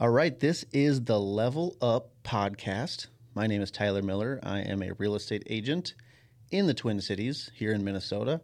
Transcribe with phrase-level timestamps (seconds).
[0.00, 3.08] All right, this is the Level Up podcast.
[3.34, 4.38] My name is Tyler Miller.
[4.44, 5.94] I am a real estate agent
[6.52, 8.40] in the Twin Cities here in Minnesota.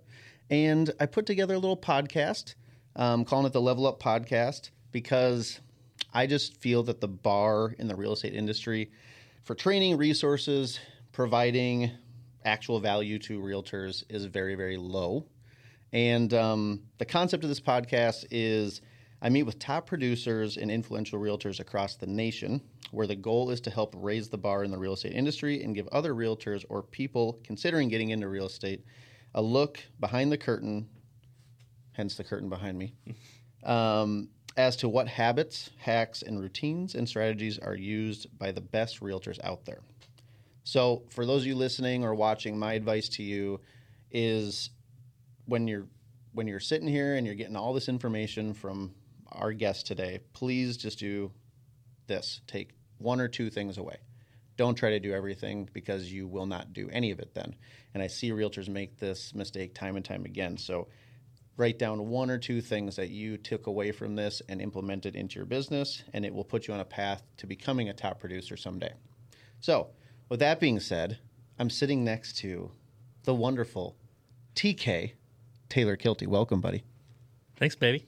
[0.51, 2.57] And I put together a little podcast,
[2.97, 5.61] um, calling it the Level Up podcast, because
[6.13, 8.91] I just feel that the bar in the real estate industry
[9.45, 10.81] for training resources,
[11.13, 11.93] providing
[12.45, 15.25] actual value to realtors is very, very low.
[15.93, 18.81] And um, the concept of this podcast is
[19.25, 23.59] I meet with top producers and influential realtors across the nation, where the goal is
[23.63, 26.83] to help raise the bar in the real estate industry and give other realtors or
[26.83, 28.85] people considering getting into real estate
[29.35, 30.87] a look behind the curtain,
[31.93, 32.93] hence the curtain behind me,
[33.65, 39.01] um, as to what habits, hacks, and routines and strategies are used by the best
[39.01, 39.81] realtors out there.
[40.65, 43.61] So, for those of you listening or watching, my advice to you
[44.11, 44.69] is
[45.47, 45.87] when you're
[46.33, 48.93] when you're sitting here and you're getting all this information from
[49.35, 51.33] our guest today, please just do
[52.07, 52.41] this.
[52.47, 53.97] Take one or two things away.
[54.57, 57.57] Don't try to do everything because you will not do any of it then.
[57.93, 60.57] And I see realtors make this mistake time and time again.
[60.57, 60.89] So
[61.57, 65.17] write down one or two things that you took away from this and implement it
[65.17, 68.21] into your business, and it will put you on a path to becoming a top
[68.21, 68.93] producer someday.
[69.61, 69.89] So,
[70.29, 71.19] with that being said,
[71.59, 72.71] I'm sitting next to
[73.25, 73.97] the wonderful
[74.55, 75.13] TK
[75.69, 76.27] Taylor Kielty.
[76.27, 76.83] Welcome, buddy.
[77.57, 78.07] Thanks, baby.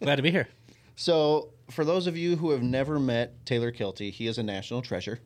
[0.00, 0.48] Glad to be here.
[0.96, 4.82] So, for those of you who have never met Taylor Kielty, he is a national
[4.82, 5.20] treasure.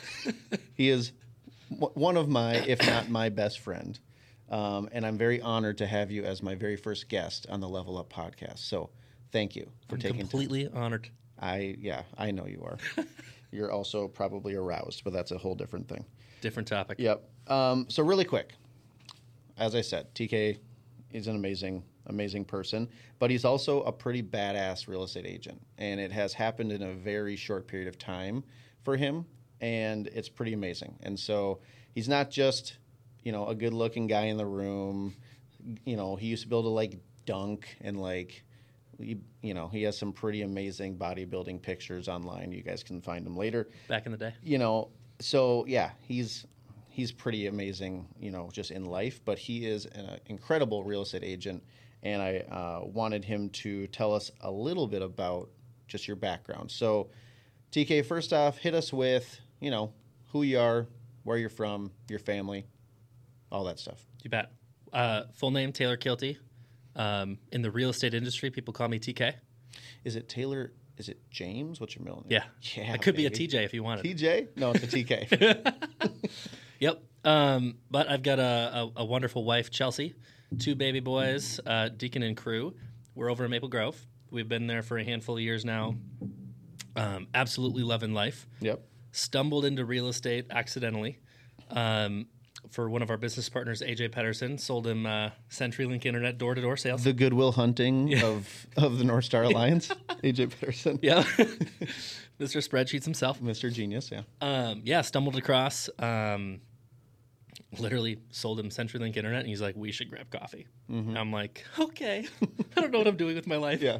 [0.74, 1.12] he is
[1.70, 3.98] w- one of my, if not my best friend.
[4.50, 7.68] Um, and I'm very honored to have you as my very first guest on the
[7.68, 8.58] Level Up podcast.
[8.58, 8.90] So,
[9.32, 11.08] thank you for I'm taking completely honored.
[11.40, 13.04] I yeah, I know you are.
[13.50, 16.04] You're also probably aroused, but that's a whole different thing.
[16.40, 16.98] Different topic.
[16.98, 17.22] Yep.
[17.48, 18.54] Um, so really quick,
[19.58, 20.58] as I said, TK
[21.12, 26.00] is an amazing, amazing person, but he's also a pretty badass real estate agent, and
[26.00, 28.42] it has happened in a very short period of time
[28.82, 29.24] for him,
[29.60, 30.98] and it's pretty amazing.
[31.02, 31.60] And so
[31.94, 32.78] he's not just,
[33.22, 35.14] you know, a good-looking guy in the room.
[35.84, 38.44] You know, he used to be able to like dunk and like.
[38.98, 42.52] He, you know, he has some pretty amazing bodybuilding pictures online.
[42.52, 44.34] You guys can find them later Back in the day.
[44.42, 46.46] you know, so yeah, he's
[46.88, 49.20] he's pretty amazing, you know, just in life.
[49.24, 51.64] But he is an incredible real estate agent,
[52.02, 55.50] and I uh, wanted him to tell us a little bit about
[55.88, 56.70] just your background.
[56.70, 57.10] So,
[57.72, 59.92] TK, first off, hit us with you know
[60.32, 60.86] who you are,
[61.24, 62.66] where you're from, your family,
[63.50, 64.04] all that stuff.
[64.22, 64.50] You bet.
[64.92, 66.38] Uh, full name Taylor Kielty.
[66.94, 69.32] Um, in the real estate industry, people call me TK.
[70.04, 70.72] Is it Taylor?
[70.98, 71.80] Is it James?
[71.80, 72.28] What's your middle name?
[72.30, 72.44] Yeah.
[72.76, 72.92] yeah.
[72.92, 73.30] I could be a.
[73.30, 74.04] TJ if you wanted.
[74.04, 74.48] TJ?
[74.56, 75.74] No, it's a TK.
[76.82, 77.00] Yep.
[77.24, 80.16] Um, but I've got a, a, a wonderful wife, Chelsea,
[80.58, 82.74] two baby boys, uh, Deacon and Crew.
[83.14, 83.96] We're over in Maple Grove.
[84.30, 85.94] We've been there for a handful of years now.
[86.96, 88.46] Um, absolutely loving life.
[88.60, 88.82] yep.
[89.12, 91.18] Stumbled into real estate accidentally.
[91.70, 92.26] Um,
[92.70, 96.60] for one of our business partners, AJ Pedersen, sold him uh, CenturyLink Internet door to
[96.62, 97.04] door sales.
[97.04, 99.88] The Goodwill Hunting of of the North Star Alliance.
[100.24, 100.98] AJ Patterson.
[101.02, 101.22] yeah,
[102.40, 102.66] Mr.
[102.66, 103.40] Spreadsheets himself.
[103.40, 103.70] Mr.
[103.72, 104.22] Genius, yeah.
[104.40, 105.90] Um, yeah, stumbled across.
[105.98, 106.60] Um,
[107.78, 112.26] literally sold him CenturyLink Internet, and he's like, "We should grab coffee." I'm like, "Okay,
[112.76, 113.98] I don't know what I'm doing with my life." Yeah.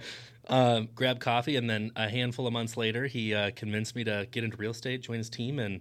[0.48, 4.26] Um, grab coffee, and then a handful of months later, he uh, convinced me to
[4.30, 5.80] get into real estate, join his team, and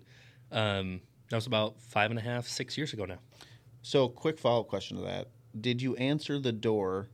[0.52, 3.20] um, that was about five and a half, six years ago now.
[3.82, 5.30] So, quick follow up question to that:
[5.60, 7.10] Did you answer the door,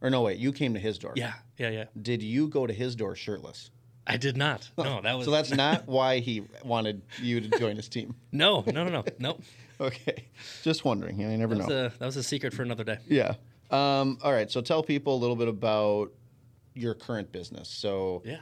[0.00, 0.22] or no?
[0.22, 1.12] Wait, you came to his door.
[1.16, 1.84] Yeah, yeah, yeah.
[2.00, 3.70] Did you go to his door shirtless?
[4.10, 4.68] I did not.
[4.78, 8.14] No, that was So that's not why he wanted you to join his team.
[8.32, 9.38] no, no, no, no, no.
[9.80, 10.24] Okay,
[10.62, 11.20] just wondering.
[11.20, 11.86] You never That know.
[11.86, 12.98] a that was a secret for another day.
[13.08, 13.34] yeah.
[13.70, 14.50] Um, all right.
[14.50, 16.10] So tell people a little bit about
[16.74, 17.68] your current business.
[17.68, 18.38] So, Yeah.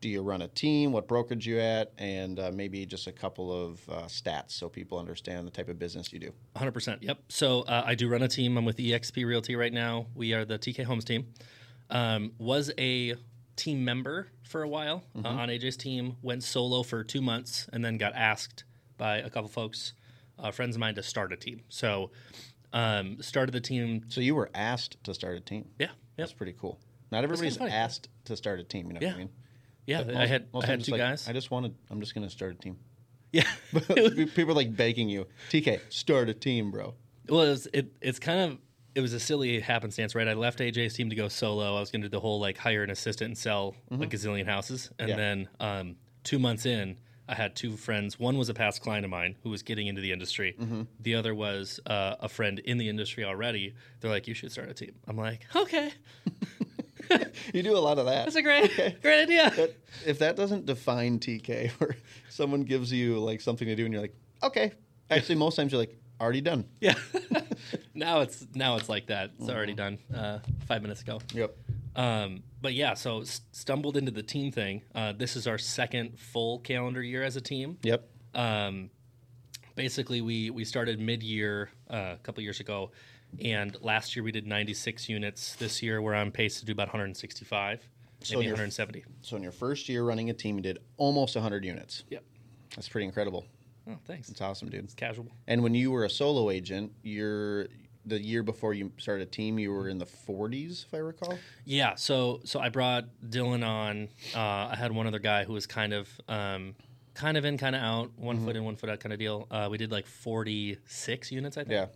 [0.00, 0.90] do you run a team?
[0.92, 1.92] What brokerage you at?
[1.96, 5.78] And uh, maybe just a couple of uh, stats so people understand the type of
[5.78, 6.32] business you do.
[6.56, 6.98] 100%.
[7.02, 7.18] Yep.
[7.28, 8.56] So uh, I do run a team.
[8.58, 10.06] I'm with EXP Realty right now.
[10.14, 11.26] We are the TK Homes team.
[11.90, 13.14] Um, was a
[13.56, 16.16] team member for a while uh, on AJ's team.
[16.20, 18.64] Went solo for two months and then got asked
[18.98, 19.92] by a couple folks,
[20.38, 21.62] uh, friends of mine, to start a team.
[21.68, 22.10] So
[22.72, 24.04] um, started the team.
[24.08, 25.66] So you were asked to start a team.
[25.78, 25.86] Yeah.
[25.86, 25.96] Yep.
[26.16, 26.78] That's pretty cool.
[27.10, 27.70] Not everybody's funny.
[27.72, 28.86] asked to start a team.
[28.88, 29.14] You know what Yeah.
[29.14, 29.30] I mean?
[29.86, 30.02] Yeah.
[30.02, 31.28] But I had most I had two like, guys.
[31.28, 31.74] I just wanted.
[31.90, 32.76] I'm just going to start a team.
[33.32, 33.44] yeah.
[34.34, 36.94] People are like begging you, TK, start a team, bro.
[37.28, 38.58] Well, it was, it, it's kind of
[38.94, 40.28] it was a silly happenstance, right?
[40.28, 41.76] I left AJ's team to go solo.
[41.76, 44.46] I was going to do the whole like hire an assistant and sell a gazillion
[44.46, 45.16] houses, and Yeah.
[45.16, 46.96] then um, two months in,
[47.28, 48.18] I had two friends.
[48.18, 50.56] One was a past client of mine who was getting into the industry.
[51.00, 53.74] The other was uh, a friend in the industry already.
[54.00, 55.92] They're like, "You should start a team." I'm like, "Okay."
[57.52, 58.24] you do a lot of that.
[58.24, 58.70] That's a great,
[59.02, 59.52] great idea.
[59.54, 59.76] But
[60.06, 61.96] if that doesn't define TK, or
[62.28, 64.72] someone gives you like something to do, and you're like, okay.
[65.10, 66.66] Actually, most times you're like, already done.
[66.80, 66.94] Yeah.
[67.94, 69.32] now it's now it's like that.
[69.38, 71.20] It's already done uh, five minutes ago.
[71.32, 71.56] Yep.
[71.96, 74.82] Um, but yeah, so stumbled into the team thing.
[74.94, 77.78] Uh, this is our second full calendar year as a team.
[77.82, 78.08] Yep.
[78.34, 78.90] Um,
[79.76, 82.90] basically, we we started mid year uh, a couple years ago,
[83.42, 85.54] and last year we did 96 units.
[85.56, 87.80] This year we're on pace to do about 165,
[88.22, 89.04] So maybe you're- 170.
[89.22, 92.04] So in your first year running a team, you did almost 100 units.
[92.10, 92.24] Yep.
[92.74, 93.44] That's pretty incredible.
[93.88, 94.30] Oh, thanks.
[94.30, 94.82] It's awesome, dude.
[94.84, 95.26] It's casual.
[95.46, 97.66] And when you were a solo agent, you're
[98.06, 101.38] the year before you started a team, you were in the 40s, if I recall.
[101.64, 104.08] Yeah, so so I brought Dylan on.
[104.34, 106.74] Uh, I had one other guy who was kind of um,
[107.14, 108.44] kind of in, kind of out, one Mm-hmm.
[108.46, 109.46] foot in, one foot out kind of deal.
[109.50, 111.72] Uh, we did like 46 units, I think.
[111.72, 111.86] Yeah.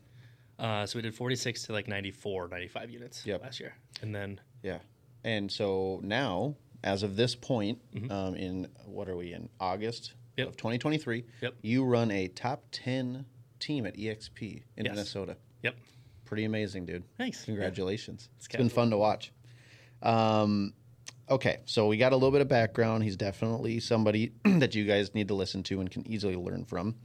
[0.65, 3.43] Uh, so we did 46 to like 94, 95 units Yep.
[3.43, 4.79] last year, and then Yeah.
[5.25, 8.11] And so now, as of this point, Mm-hmm.
[8.11, 10.49] um, in what are we in August Yep.
[10.49, 11.55] of 2023, Yep.
[11.63, 13.27] you run a top 10
[13.61, 14.95] team at EXP in Yes.
[14.95, 15.37] Minnesota.
[15.63, 15.77] yep,
[16.29, 17.05] Pretty amazing, dude.
[17.17, 17.47] Thanks.
[17.47, 18.29] Congratulations.
[18.37, 19.33] It's it's been fun to watch.
[20.03, 20.75] Um,
[21.31, 23.03] okay, so we got a little bit of background.
[23.03, 26.97] He's definitely somebody that you guys need to listen to and can easily learn from.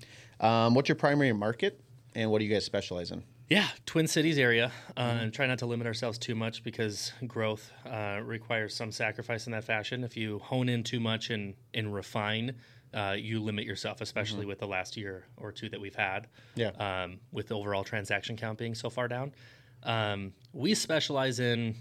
[0.41, 1.79] Um, what's your primary market,
[2.15, 3.23] and what do you guys specialize in?
[3.47, 7.71] Yeah, Twin Cities area, uh, and try not to limit ourselves too much because growth
[7.89, 10.03] uh, requires some sacrifice in that fashion.
[10.03, 12.55] If you hone in too much and and refine,
[12.93, 16.27] uh, you limit yourself, especially with the last year or two that we've had.
[16.55, 16.69] Yeah.
[16.71, 19.33] Um, with the overall transaction count being so far down,
[19.83, 21.75] um, we specialize in.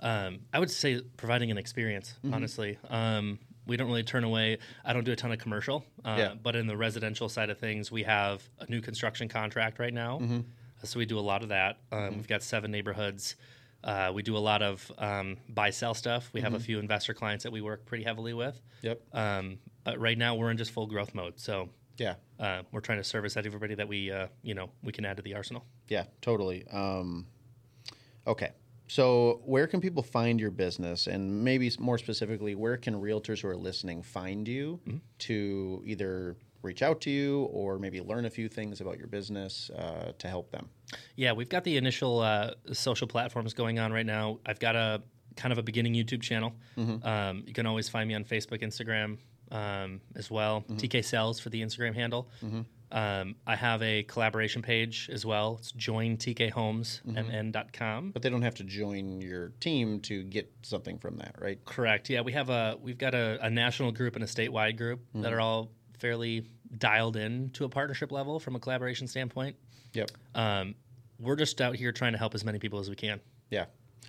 [0.00, 2.14] Um, I would say providing an experience.
[2.32, 4.58] Honestly, um, we don't really turn away.
[4.84, 6.34] I don't do a ton of commercial, uh, Yeah.
[6.40, 10.18] but in the residential side of things, we have a new construction contract right now.
[10.18, 10.40] Mm-hmm.
[10.84, 11.78] So we do a lot of that.
[11.90, 13.36] Um, We've got seven neighborhoods.
[13.82, 16.28] Uh, we do a lot of um, buy sell stuff.
[16.34, 16.56] We have Mm-hmm.
[16.56, 18.60] a few investor clients that we work pretty heavily with.
[18.82, 19.00] Yep.
[19.14, 21.34] Um, but right now we're in just full growth mode.
[21.40, 22.16] So Yeah.
[22.38, 25.22] uh, we're trying to service everybody that we uh, you know we can add to
[25.22, 25.64] the arsenal.
[25.88, 26.66] Yeah, totally.
[26.70, 27.26] Um,
[28.26, 28.50] okay.
[28.88, 31.08] So, where can people find your business?
[31.08, 34.78] And maybe more specifically, where can realtors who are listening find you
[35.20, 39.70] to either reach out to you or maybe learn a few things about your business
[39.70, 40.68] uh, to help them?
[41.16, 44.38] Yeah, we've got the initial uh, social platforms going on right now.
[44.46, 45.02] I've got a
[45.34, 46.54] kind of a beginning YouTube channel.
[47.02, 49.18] Um, you can always find me on Facebook, Instagram
[49.50, 50.64] um, as well.
[50.72, 52.28] TK Sells for the Instagram handle.
[52.92, 55.56] Um, I have a collaboration page as well.
[55.58, 58.10] It's jointkhomes.mn.com.
[58.12, 61.58] But they don't have to join your team to get something from that, right?
[61.64, 62.08] Correct.
[62.08, 65.32] Yeah, we have a we've got a, a national group and a statewide group that
[65.32, 66.46] are all fairly
[66.78, 69.56] dialed in to a partnership level from a collaboration standpoint.
[69.94, 70.10] Yep.
[70.34, 70.74] Um,
[71.18, 73.20] we're just out here trying to help as many people as we can.
[73.50, 73.66] Yeah.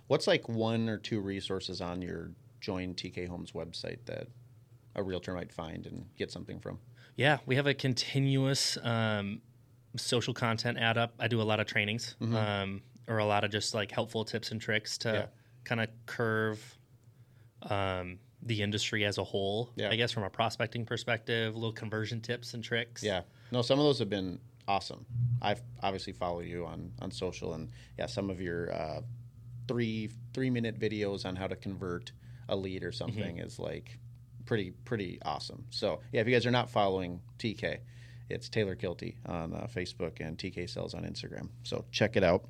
[0.08, 4.28] What's like one or two resources on your Join TK Homes website that
[4.98, 6.80] a realtor might find and get something from?
[7.16, 9.42] Yeah, we have a continuous um,
[9.96, 11.14] social content add up.
[11.20, 14.52] I do a lot of trainings um, or a lot of just like helpful tips
[14.52, 15.26] and tricks to Yeah.
[15.64, 16.78] kind of curve
[17.64, 19.72] um, the industry as a whole.
[19.76, 19.90] Yeah.
[19.90, 23.04] I guess from a prospecting perspective, little conversion tips and tricks.
[23.04, 23.22] Yeah.
[23.52, 25.06] No, some of those have been awesome.
[25.42, 29.02] I've obviously follow you on on social and yeah, some of your uh,
[29.68, 32.12] three three minute videos on how to convert
[32.50, 33.98] a lead or something is like
[34.48, 35.66] pretty pretty awesome.
[35.70, 37.78] So yeah, if you guys are not following TK,
[38.30, 41.50] it's Taylor Kielty on uh, Facebook and TK Sells on Instagram.
[41.64, 42.46] So check it out.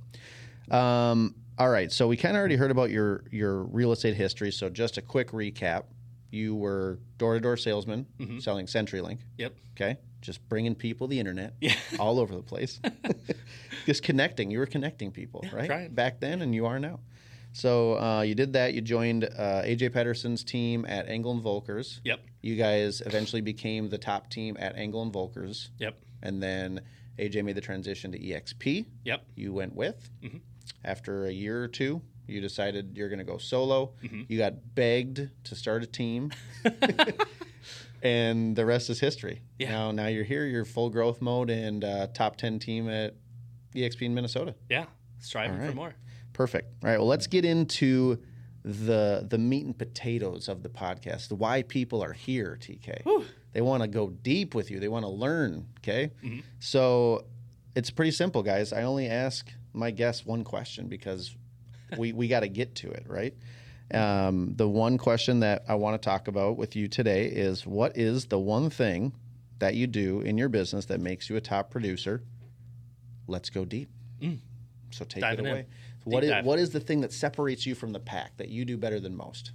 [0.72, 4.52] Um, all right, so we kind of already heard about your your real estate history.
[4.52, 5.84] So just a quick recap:
[6.32, 8.06] you were door to door salesman
[8.40, 9.20] selling CenturyLink.
[9.38, 9.54] Yep.
[9.76, 9.98] Okay.
[10.22, 11.76] Just bringing people the internet Yeah.
[12.00, 12.80] all over the place.
[13.86, 14.50] Just connecting.
[14.50, 15.68] You were connecting people, right?
[15.68, 15.94] trying.
[15.94, 17.00] Back then, and you are now.
[17.58, 18.76] So uh, you did that.
[18.76, 22.02] You joined uh, AJ Pedersen's team at Engel and Volkers.
[22.04, 22.20] Yep.
[22.44, 25.70] You guys eventually became the top team at Engel and Volkers.
[25.80, 25.98] Yep.
[26.22, 26.82] And then
[27.18, 28.86] AJ made the transition to EXP.
[29.06, 29.26] Yep.
[29.34, 30.08] You went with.
[30.22, 30.38] Mm-hmm.
[30.86, 33.94] After a year or two, you decided you're going to go solo.
[34.04, 34.22] Mm-hmm.
[34.28, 36.32] You got begged to start a team.
[38.04, 39.42] and the rest is history.
[39.58, 39.72] Yeah.
[39.72, 40.46] Now, now you're here.
[40.46, 43.16] You're full growth mode and uh, top ten team at
[43.74, 44.54] EXP in Minnesota.
[44.70, 44.86] Yeah.
[45.20, 45.96] Striving All for more.
[46.38, 46.68] Perfect.
[46.84, 47.00] All right.
[47.00, 48.20] Well, let's get into
[48.64, 51.32] the the meat and potatoes of the podcast.
[51.32, 53.02] Why people are here, TK.
[53.54, 54.80] They want to go deep with you.
[54.80, 55.66] They want to learn.
[55.80, 56.12] Okay.
[56.60, 57.26] So
[57.76, 58.72] it's pretty simple, guys.
[58.72, 61.36] I only ask my guests one question because
[61.98, 63.34] we we got to get to it, right?
[63.92, 67.98] Um, the one question that I want to talk about with you today is what
[67.98, 69.14] is the one thing
[69.58, 72.22] that you do in your business that makes you a top producer?
[73.28, 73.90] Let's go deep.
[74.92, 75.66] So take Diving it in.
[76.14, 78.78] What is, what is the thing that separates you from the pack that you do
[78.78, 79.52] better than most?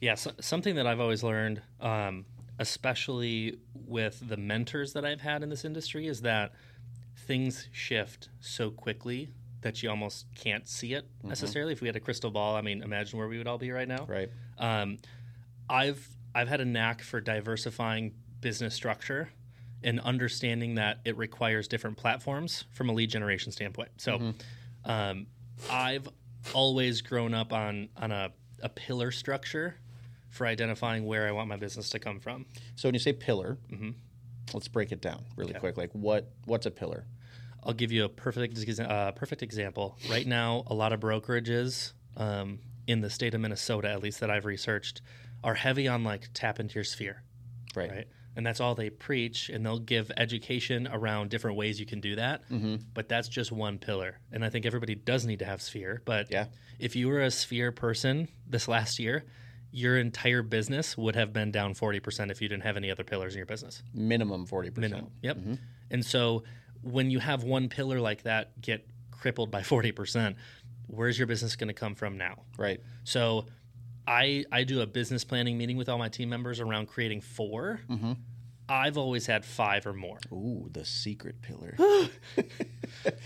[0.00, 2.24] Yeah, so, something that I've always learned, um,
[2.58, 6.52] especially with the mentors that I've had in this industry, is that
[7.16, 11.72] things shift so quickly that you almost can't see it necessarily.
[11.72, 13.88] If we had a crystal ball, I mean, imagine where we would all be right
[13.88, 14.06] now.
[14.06, 14.30] Right.
[14.56, 14.98] Um,
[15.68, 19.30] I've I've had a knack for diversifying business structure
[19.82, 23.90] and understanding that it requires different platforms from a lead generation standpoint.
[23.96, 24.34] So,
[24.84, 25.26] um,
[25.70, 26.08] I've
[26.54, 28.30] always grown up on on a,
[28.62, 29.76] a pillar structure
[30.30, 32.46] for identifying where I want my business to come from.
[32.74, 33.90] So when you say pillar, Mm-hmm.
[34.54, 35.60] let's break it down really Okay.
[35.60, 35.76] quick.
[35.76, 37.04] Like what what's a pillar?
[37.64, 39.98] I'll give you a perfect uh, perfect example.
[40.10, 44.30] Right now, a lot of brokerages um, in the state of Minnesota, at least that
[44.30, 45.02] I've researched,
[45.44, 47.22] are heavy on like tap into your sphere.
[47.74, 47.90] Right.
[47.90, 48.08] right?
[48.38, 52.14] And that's all they preach, and they'll give education around different ways you can do
[52.16, 52.48] that.
[52.48, 52.76] Mm-hmm.
[52.94, 56.00] But that's just one pillar, and I think everybody does need to have sphere.
[56.04, 56.46] But Yeah.
[56.78, 59.24] if you were a sphere person this last year,
[59.72, 63.02] your entire business would have been down forty percent if you didn't have any other
[63.04, 63.82] pillars in your business.
[63.92, 64.92] Minimum forty percent.
[64.92, 65.12] Minimum.
[65.48, 65.58] Yep.
[65.90, 66.44] And so
[66.82, 70.36] when you have one pillar like that get crippled by forty percent,
[70.86, 72.44] where's your business going to come from now?
[72.56, 72.80] Right.
[73.04, 73.46] So
[74.06, 77.80] I I do a business planning meeting with all my team members around creating 4
[77.90, 78.12] Mm-hmm.
[78.68, 80.18] I've always had five or more.
[80.30, 81.74] Ooh, the secret pillar.
[81.78, 82.10] You're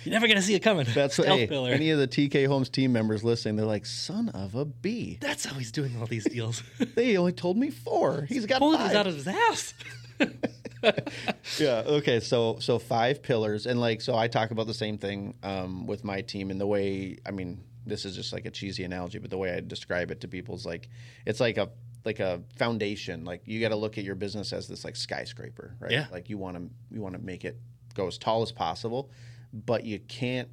[0.06, 0.86] never gonna see it coming.
[0.94, 1.70] That's Stealth hey, pillar.
[1.70, 5.18] any of the TK Homes team members listening, they're like, son of a bee.
[5.20, 6.62] That's how he's doing all these deals.
[6.94, 8.26] They only told me four.
[8.28, 9.74] He's got Pulling these out of his ass.
[11.58, 11.82] yeah.
[11.86, 12.20] Okay.
[12.20, 16.04] So so five pillars, and like so, I talk about the same thing um, with
[16.04, 19.30] my team, and the way I mean, this is just like a cheesy analogy, but
[19.30, 20.88] the way I describe it to people is like
[21.24, 21.70] it's like a
[22.04, 23.24] like a foundation.
[23.24, 25.92] Like you got to look at your business as this like skyscraper, right?
[25.92, 26.06] Yeah.
[26.10, 27.58] Like you want to you want to make it
[27.94, 29.10] go as tall as possible,
[29.52, 30.48] but you can't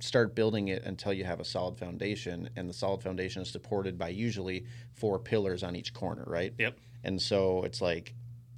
[0.00, 3.98] start building it until you have a solid foundation, and the solid foundation is supported
[3.98, 6.52] by usually four pillars on each corner, right?
[6.58, 6.78] Yep.
[7.04, 8.14] And so it's like,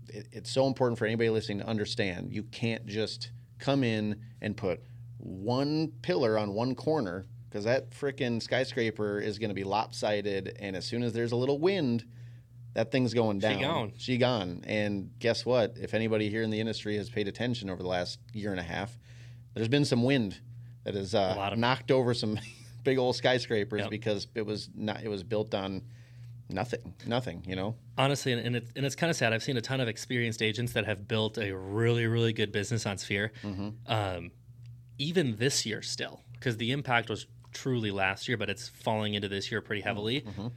[0.09, 4.57] it, it's so important for anybody listening to understand you can't just come in and
[4.57, 4.81] put
[5.19, 10.57] one pillar on one corner because that freaking skyscraper is going to be lopsided.
[10.61, 12.05] And as soon as there's a little wind,
[12.75, 13.55] that thing's going down.
[13.57, 13.93] She gone.
[13.97, 14.65] She gone.
[14.67, 15.77] And guess what?
[15.81, 18.65] If anybody here in the industry has paid attention over the last year and a
[18.65, 18.97] half,
[19.55, 20.41] there's been some wind
[20.85, 22.39] that has uh, knocked over some
[22.85, 23.91] big old skyscrapers Yep.
[23.91, 25.03] because it was not.
[25.03, 25.83] It was built on
[26.49, 26.95] nothing.
[27.07, 27.43] Nothing.
[27.47, 27.75] You know.
[27.97, 29.33] Honestly, and, and it's and it's kind of sad.
[29.33, 32.87] I've seen a ton of experienced agents that have built a really really good business
[32.87, 33.33] on Sphere.
[33.43, 33.69] Mm-hmm.
[33.87, 34.31] Um,
[34.99, 39.29] even this year, still, because the impact was truly last year, but it's falling into
[39.29, 40.21] this year pretty heavily.
[40.23, 40.49] Mm-hmm.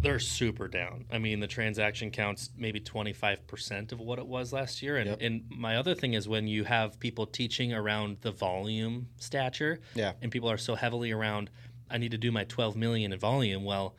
[0.00, 1.04] They're super down.
[1.12, 4.96] I mean, the transaction counts maybe twenty five percent of what it was last year.
[4.96, 5.18] And, Yep.
[5.20, 10.12] and my other thing is when you have people teaching around the volume stature, Yeah.
[10.22, 11.50] and people are so heavily around,
[11.90, 13.64] I need to do my twelve million in volume.
[13.64, 13.96] Well,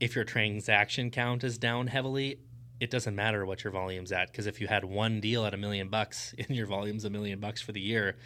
[0.00, 2.38] if your transaction count is down heavily,
[2.80, 5.56] it doesn't matter what your volume's at because if you had one deal at a
[5.56, 8.16] million bucks and your volume's a million bucks for the year,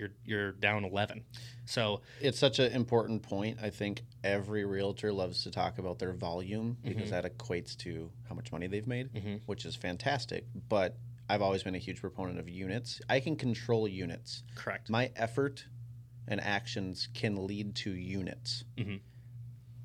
[0.00, 1.22] you're you're down eleven.
[1.66, 3.58] So it's such an important point.
[3.62, 8.34] I think every realtor loves to talk about their volume because that equates to how
[8.34, 9.10] much money they've made,
[9.46, 10.46] which is fantastic.
[10.68, 10.96] But
[11.28, 13.00] I've always been a huge proponent of units.
[13.08, 14.42] I can control units.
[14.56, 14.90] correct.
[14.90, 15.64] My effort
[16.26, 18.64] and actions can lead to units.
[18.76, 19.00] Mhm.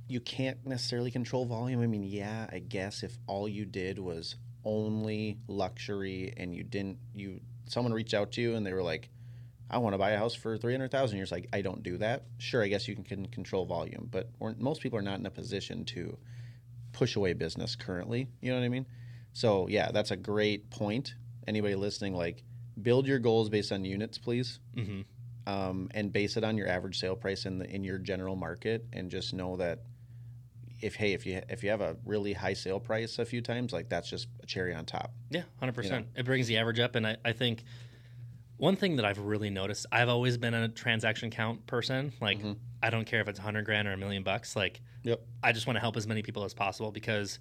[0.07, 1.81] You can't necessarily control volume.
[1.81, 6.98] I mean, yeah, I guess if all you did was only luxury and you didn't,
[7.13, 9.10] you someone reached out to you and they were like,
[9.69, 11.17] "I want to buy a house for three hundred thousand.
[11.17, 14.07] You're just like, "I don't do that." Sure, I guess you can, can control volume,
[14.12, 14.29] but
[14.60, 16.17] most people are not in a position to
[16.93, 18.27] push away business currently.
[18.41, 18.86] You know what I mean?
[19.34, 21.15] So yeah, that's a great point.
[21.48, 22.43] Anybody listening, like,
[22.81, 25.01] build your goals based on units, please hmm
[25.48, 28.86] um, and base it on your average sale price in the in your general market,
[28.93, 29.79] and just know that
[30.81, 33.72] if hey if you if you have a really high sale price a few times,
[33.72, 35.12] like that's just a cherry on top.
[35.29, 36.07] Yeah, hundred percent.
[36.15, 37.63] It brings the average up, and I, I think
[38.58, 42.14] one thing that I've really noticed, I've always been a transaction count person.
[42.22, 42.40] Like,
[42.82, 44.56] I don't care if it's hundred grand or a million bucks.
[44.56, 45.22] Like, Yep.
[45.44, 47.40] I just want to help as many people as possible because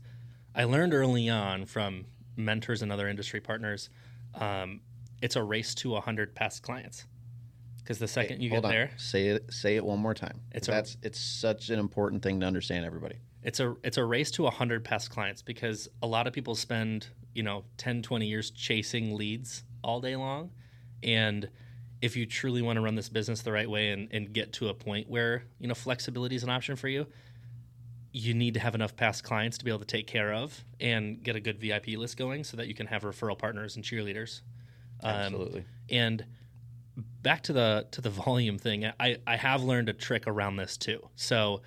[0.54, 2.04] I learned early on from
[2.36, 3.88] mentors and other industry partners,
[4.34, 4.80] um,
[5.22, 7.06] it's a race to hundred past clients.
[7.78, 8.70] Because the second you get on.
[8.70, 9.52] there, Say it.
[9.52, 10.40] Say it one more time.
[10.52, 13.16] It's a- it's such an important thing to understand, everybody.
[13.42, 17.08] it's a it's a race to 100 past clients because a lot of people spend
[17.34, 20.50] you know 10 20 years chasing leads all day long
[21.04, 21.48] and
[22.02, 24.68] if you truly want to run this business the right way and, and get to
[24.68, 27.06] a point where you know flexibility is an option for you
[28.12, 31.22] you need to have enough past clients to be able to take care of and
[31.22, 34.42] get a good vip list going so that you can have referral partners and cheerleaders
[35.02, 35.64] Um, Absolutely.
[35.90, 36.24] and
[37.22, 40.76] back to the to the volume thing, I, I have learned a trick around this
[40.76, 41.08] too.
[41.16, 41.62] So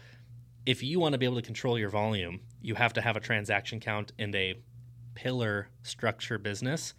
[0.66, 3.20] if you want to be able to control your volume, you have to have a
[3.20, 4.56] transaction count and a
[5.16, 6.94] pillar structure business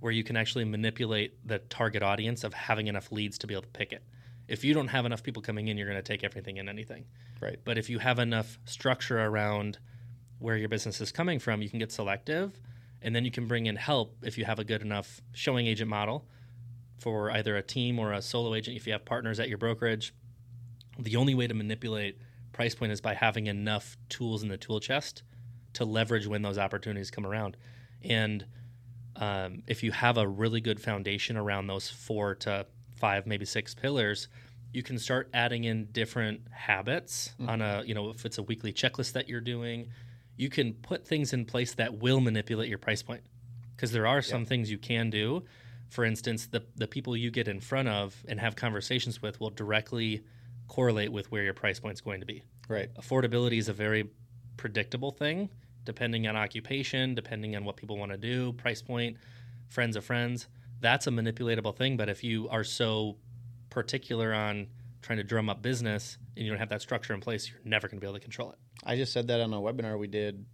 [0.00, 3.62] where you can actually manipulate the target audience of having enough leads to be able
[3.62, 4.02] to pick it.
[4.48, 7.04] If you don't have enough people coming in, you're going to take everything and anything.
[7.40, 7.58] Right.
[7.64, 9.78] But if you have enough structure around
[10.38, 12.58] where your business is coming from, you can get selective
[13.02, 15.88] and then you can bring in help if you have a good enough showing agent
[15.88, 16.26] model
[16.98, 20.12] for either a team or a solo agent if you have partners at your brokerage.
[20.98, 22.18] The only way to manipulate
[22.52, 25.22] price point is by having enough tools in the tool chest
[25.74, 27.56] to leverage when those opportunities come around.
[28.02, 28.44] And
[29.20, 33.74] um, if you have a really good foundation around those four to five, maybe six
[33.74, 34.28] pillars,
[34.72, 37.50] you can start adding in different habits mm-hmm.
[37.50, 39.88] on a, you know, if it's a weekly checklist that you're doing,
[40.36, 43.22] you can put things in place that will manipulate your price point.
[43.76, 45.44] Because there are some things you can do.
[45.88, 49.50] For instance, the, the people you get in front of and have conversations with will
[49.50, 50.22] directly
[50.68, 52.42] correlate with where your price point is going to be.
[52.68, 52.94] Right.
[52.94, 54.10] Affordability is a very
[54.56, 55.48] predictable thing
[55.84, 59.16] depending on occupation, depending on what people want to do, price point,
[59.68, 60.48] friends of friends.
[60.80, 61.96] That's a manipulatable thing.
[61.96, 63.16] But if you are so
[63.70, 64.68] particular on
[65.02, 67.88] trying to drum up business and you don't have that structure in place, you're never
[67.88, 68.58] going to be able to control it.
[68.84, 70.44] I just said that on a webinar we did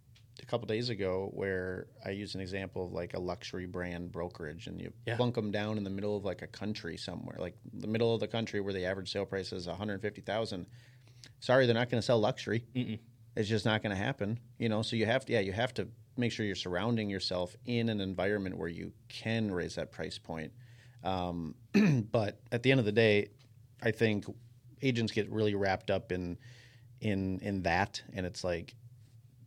[0.43, 4.67] a couple days ago where I used an example of like a luxury brand brokerage
[4.67, 5.17] and you yeah.
[5.17, 8.21] plunk them down in the middle of like a country somewhere, like the middle of
[8.21, 10.67] the country where the average sale price is 150,000.
[11.41, 12.65] Sorry, they're not going to sell luxury.
[12.75, 12.99] Mm-mm.
[13.37, 14.83] It's just not going to happen, you know.
[14.83, 18.01] So you have to, yeah, you have to make sure you're surrounding yourself in an
[18.01, 20.53] environment where you can raise that price point.
[21.05, 21.55] Um,
[22.11, 23.29] but at the end of the day,
[23.83, 24.25] I think
[24.83, 26.39] agents get really wrapped up in
[27.01, 28.75] in in that, and it's like,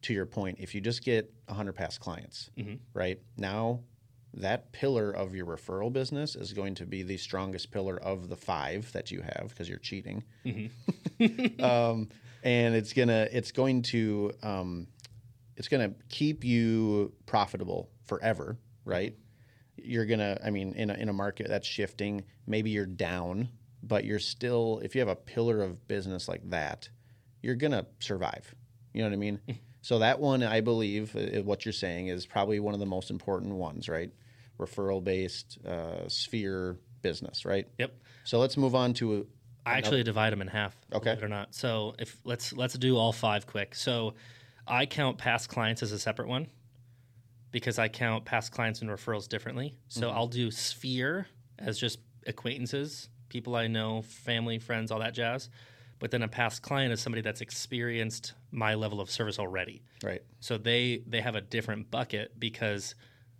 [0.03, 2.75] to your point, if you just get 100 past clients, mm-hmm.
[2.93, 3.81] right now,
[4.35, 8.37] that pillar of your referral business is going to be the strongest pillar of the
[8.37, 10.23] five that you have because you're cheating.
[10.45, 11.63] Mm-hmm.
[11.63, 12.09] um,
[12.43, 14.87] and it's gonna it's going to um,
[15.59, 19.15] it's gonna keep you profitable forever, right?
[19.75, 23.49] You're gonna, I mean, in a, in a market that's shifting, maybe you're down,
[23.83, 26.89] but you're still, if you have a pillar of business like that,
[27.41, 28.55] you're gonna survive.
[28.93, 29.39] You know what I mean?
[29.81, 33.09] so that one, I believe, uh, what you're saying is probably one of the most
[33.09, 34.11] important ones, right?
[34.57, 37.67] Referral based uh, sphere business, right?
[37.77, 37.93] Yep.
[38.23, 39.27] So let's move on to
[39.65, 40.75] I actually divide them in half.
[40.93, 41.17] Okay.
[41.21, 41.53] or not.
[41.53, 43.75] So if let's let's do all five quick.
[43.75, 44.15] So
[44.67, 46.47] I count past clients as a separate one
[47.51, 49.75] because I count past clients and referrals differently.
[49.87, 50.17] So mm-hmm.
[50.17, 55.49] I'll do sphere as just acquaintances, people I know, family, friends, all that jazz.
[55.99, 59.81] But then a past client is somebody that's experienced my level of service already.
[60.03, 60.21] Right.
[60.39, 62.95] So they they have a different bucket because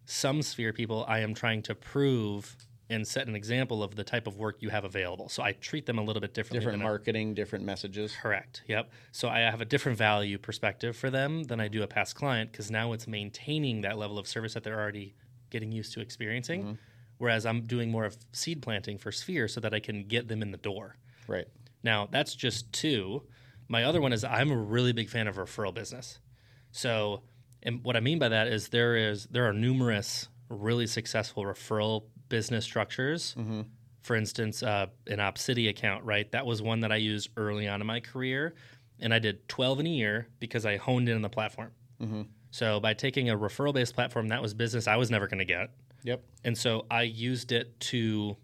[0.05, 2.55] some sphere people I am trying to prove
[2.89, 5.29] and set an example of the type of work you have available.
[5.29, 6.59] So I treat them a little bit differently.
[6.59, 8.13] Different marketing, different messages.
[8.19, 8.63] Correct.
[8.67, 8.91] Yep.
[9.11, 12.51] So I have a different value perspective for them than I do a past client
[12.51, 15.15] because now it's maintaining that level of service that they're already
[15.51, 16.61] getting used to experiencing.
[16.61, 16.73] Mm-hmm.
[17.19, 20.41] Whereas I'm doing more of seed planting for Sphere so that I can get them
[20.41, 20.95] in the door.
[21.27, 21.47] Right.
[21.83, 23.23] Now that's just two.
[23.67, 26.19] My other one is I'm a really big fan of referral business.
[26.71, 27.21] So,
[27.61, 32.05] and what I mean by that is there is there are numerous really successful referral
[32.29, 33.35] business structures.
[33.37, 33.61] Mm-hmm.
[34.01, 36.31] For instance, uh, an Opcity account, right?
[36.31, 38.55] That was one that I used early on in my career,
[38.99, 41.71] and I did 12 in a year because I honed in on the platform.
[42.01, 42.21] Mm-hmm.
[42.51, 45.45] So by taking a referral based platform, that was business I was never going to
[45.45, 45.71] get.
[46.03, 46.23] Yep.
[46.45, 48.37] And so I used it to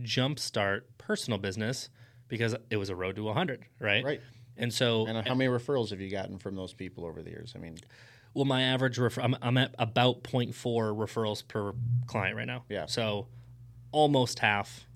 [0.00, 1.88] jumpstart personal business
[2.28, 4.04] because it was a road to 100, right?
[4.04, 4.20] Right.
[4.56, 7.52] And so, and how many referrals have you gotten from those people over the years?
[7.54, 7.76] I mean,
[8.36, 11.72] well, my average refer- I'm, I'm at about 0.4 referrals per
[12.06, 12.64] client right now.
[12.68, 12.84] Yeah.
[12.84, 13.28] So
[13.92, 14.86] almost half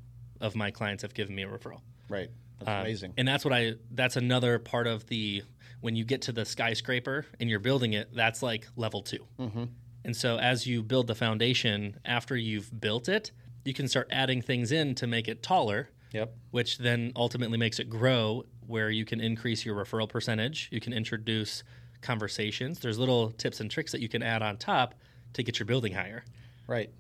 [0.43, 1.81] of my clients have given me a referral.
[2.11, 2.29] Right.
[2.59, 3.15] That's um, amazing.
[3.17, 3.77] And that's what I.
[3.93, 5.43] That's another part of the
[5.81, 8.15] when you get to the skyscraper and you're building it.
[8.15, 9.65] That's like level 2 mm-hmm.
[10.05, 13.33] And so as you build the foundation, after you've built it,
[13.65, 15.89] you can start adding things in to make it taller.
[16.13, 16.35] Yep.
[16.51, 20.69] Which then ultimately makes it grow, where you can increase your referral percentage.
[20.71, 21.63] You can introduce
[22.01, 22.79] conversations.
[22.81, 24.95] There's little tips and tricks that you can add on top
[25.35, 26.25] to get your building higher.
[26.67, 26.91] Right.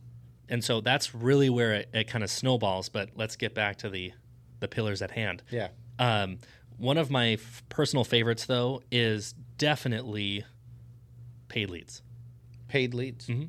[0.48, 2.88] And so that's really where it, it kind of snowballs.
[2.88, 4.12] But let's get back to the
[4.58, 5.42] the pillars at hand.
[5.50, 5.68] Yeah.
[5.98, 6.38] Um,
[6.76, 10.44] one of my f- personal favorites, though, is definitely
[11.48, 12.02] paid leads.
[12.68, 13.26] Paid leads.
[13.26, 13.44] Mm-hmm.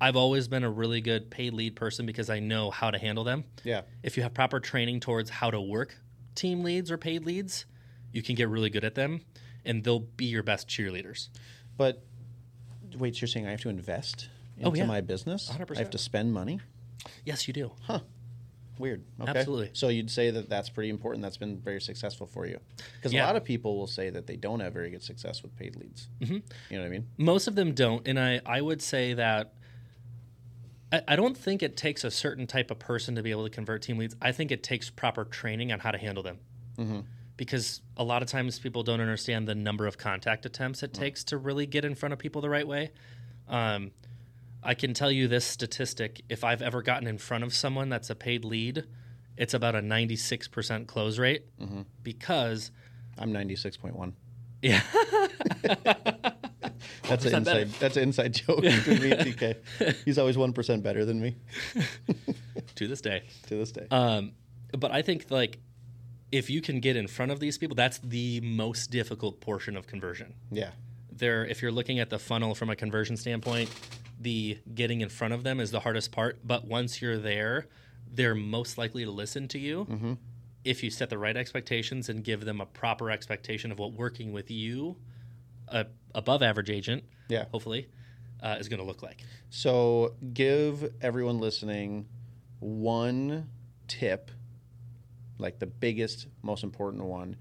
[0.00, 3.24] I've always been a really good paid lead person because I know how to handle
[3.24, 3.44] them.
[3.64, 3.82] Yeah.
[4.02, 5.96] If you have proper training towards how to work
[6.34, 7.66] team leads or paid leads,
[8.12, 9.20] you can get really good at them
[9.64, 11.28] and they'll be your best cheerleaders.
[11.76, 12.02] But
[12.96, 14.28] wait, so you're saying I have to invest
[14.62, 14.86] oh, into oh, yeah.
[14.86, 15.50] my business?
[15.50, 15.76] 100%.
[15.76, 16.60] I have to spend money?
[17.24, 17.72] Yes, you do.
[17.82, 18.00] Huh.
[18.78, 19.04] Weird.
[19.20, 19.38] Okay.
[19.38, 19.70] Absolutely.
[19.74, 21.22] So you'd say that that's pretty important.
[21.22, 22.58] That's been very successful for you.
[22.96, 23.24] Because Yeah.
[23.24, 25.76] a lot of people will say that they don't have very good success with paid
[25.76, 26.08] leads.
[26.20, 26.34] Mm-hmm.
[26.34, 27.06] You know what I mean?
[27.18, 29.52] Most of them don't, and I I would say that.
[30.92, 33.50] I, I don't think it takes a certain type of person to be able to
[33.50, 34.16] convert team leads.
[34.20, 36.38] I think it takes proper training on how to handle them.
[37.40, 41.24] Because a lot of times people don't understand the number of contact attempts it takes
[41.24, 42.90] to really get in front of people the right way.
[43.48, 43.92] Um,
[44.62, 48.10] I can tell you this statistic: if I've ever gotten in front of someone that's
[48.10, 48.84] a paid lead,
[49.38, 51.44] it's about a ninety-six percent close rate.
[52.02, 52.70] Because
[53.16, 54.12] I'm 96.1.
[54.60, 54.82] yeah,
[57.08, 57.60] That's an 1% better.
[57.60, 57.68] inside.
[57.80, 59.96] That's an inside joke between me and TK.
[60.04, 61.36] He's always one percent better than me
[62.74, 63.22] to this day.
[63.46, 63.86] to this day.
[63.90, 64.32] Um,
[64.78, 65.58] but I think like
[66.32, 69.86] if you can get in front of these people, that's the most difficult portion of
[69.86, 70.34] conversion.
[70.50, 70.70] yeah.
[71.12, 73.68] There, if you're looking at the funnel from a conversion standpoint,
[74.18, 76.38] the getting in front of them is the hardest part.
[76.46, 77.66] But once you're there,
[78.10, 80.16] they're most likely to listen to you
[80.64, 84.32] if you set the right expectations and give them a proper expectation of what working
[84.32, 84.96] with you,
[85.68, 87.44] a above average agent, Yeah.
[87.52, 87.88] hopefully,
[88.42, 89.22] uh, is going to look like.
[89.50, 92.06] So give everyone listening
[92.60, 93.48] one
[93.88, 94.30] tip,
[95.40, 97.36] like the biggest, most important one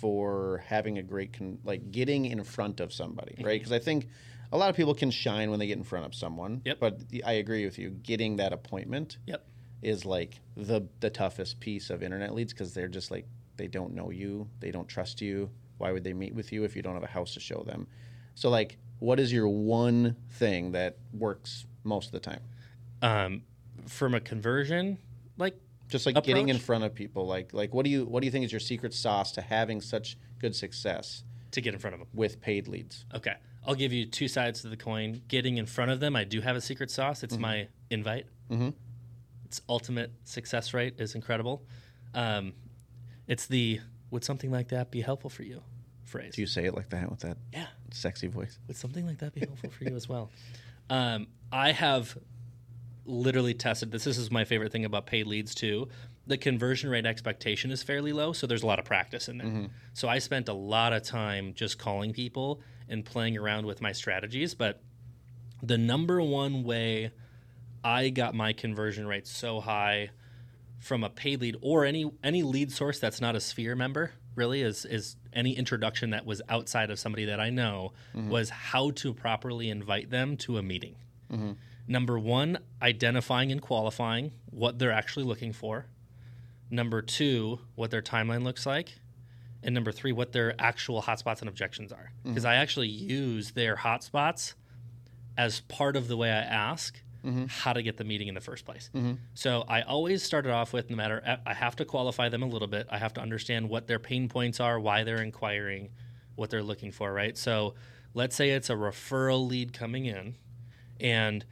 [0.00, 3.58] for having a great, con- like getting in front of somebody, right?
[3.58, 4.08] Because I think
[4.52, 6.62] a lot of people can shine when they get in front of someone.
[6.64, 6.78] Yep.
[6.80, 7.90] But I agree with you.
[7.90, 9.44] Getting that appointment Yep.
[9.82, 13.94] is like the the toughest piece of internet leads because they're just like they don't
[13.94, 15.50] know you, they don't trust you.
[15.78, 17.86] Why would they meet with you if you don't have a house to show them?
[18.34, 22.40] So like, what is your one thing that works most of the time?
[23.02, 23.42] Um,
[23.86, 24.98] from a conversion,
[25.38, 28.26] like Just like getting in front of people, like like what do you what do
[28.26, 31.22] you think is your secret sauce to having such good success
[31.52, 32.08] to get in front of them.
[32.12, 33.04] with paid leads?
[33.14, 33.34] Okay.
[33.66, 35.22] I'll give you two sides to the coin.
[35.28, 37.22] Getting in front of them, I do have a secret sauce.
[37.24, 38.26] It's my invite.
[38.50, 38.74] Mhm.
[39.44, 41.64] Its ultimate success rate is incredible.
[42.14, 42.52] Um,
[43.26, 45.62] it's the would something like that be helpful for you
[46.06, 46.34] phrase.
[46.34, 47.66] Do you say it like that with that yeah.
[47.90, 48.58] sexy voice?
[48.68, 50.30] Would something like that be helpful for you as well?
[50.88, 52.16] Um, I have
[53.06, 54.04] literally tested this.
[54.04, 55.88] This is my favorite thing about paid leads too.
[56.26, 59.46] The conversion rate expectation is fairly low, so there's a lot of practice in there.
[59.46, 59.66] Mm-hmm.
[59.92, 63.92] So I spent a lot of time just calling people and playing around with my
[63.92, 64.54] strategies.
[64.54, 64.82] But
[65.62, 67.12] the number one way
[67.84, 70.10] I got my conversion rate so high
[70.80, 74.62] from a paid lead or any any lead source that's not a sphere member really
[74.62, 78.28] is is any introduction that was outside of somebody that I know mm-hmm.
[78.28, 80.96] was how to properly invite them to a meeting.
[81.32, 81.52] Mm-hmm.
[81.88, 85.86] Number one, identifying and qualifying what they're actually looking for.
[86.70, 88.94] Number two, what their timeline looks like.
[89.62, 92.10] And number three, what their actual hotspots and objections are.
[92.20, 92.30] Mm-hmm.
[92.30, 94.54] Because I actually use their hotspots
[95.36, 97.46] as part of the way I ask mm-hmm.
[97.46, 98.90] how to get the meeting in the first place.
[98.94, 99.14] Mm-hmm.
[99.34, 102.68] So I always started off with no matter, I have to qualify them a little
[102.68, 102.86] bit.
[102.90, 105.90] I have to understand what their pain points are, why they're inquiring,
[106.36, 107.36] what they're looking for, right?
[107.36, 107.74] So
[108.14, 110.36] let's say it's a referral lead coming in
[111.00, 111.44] and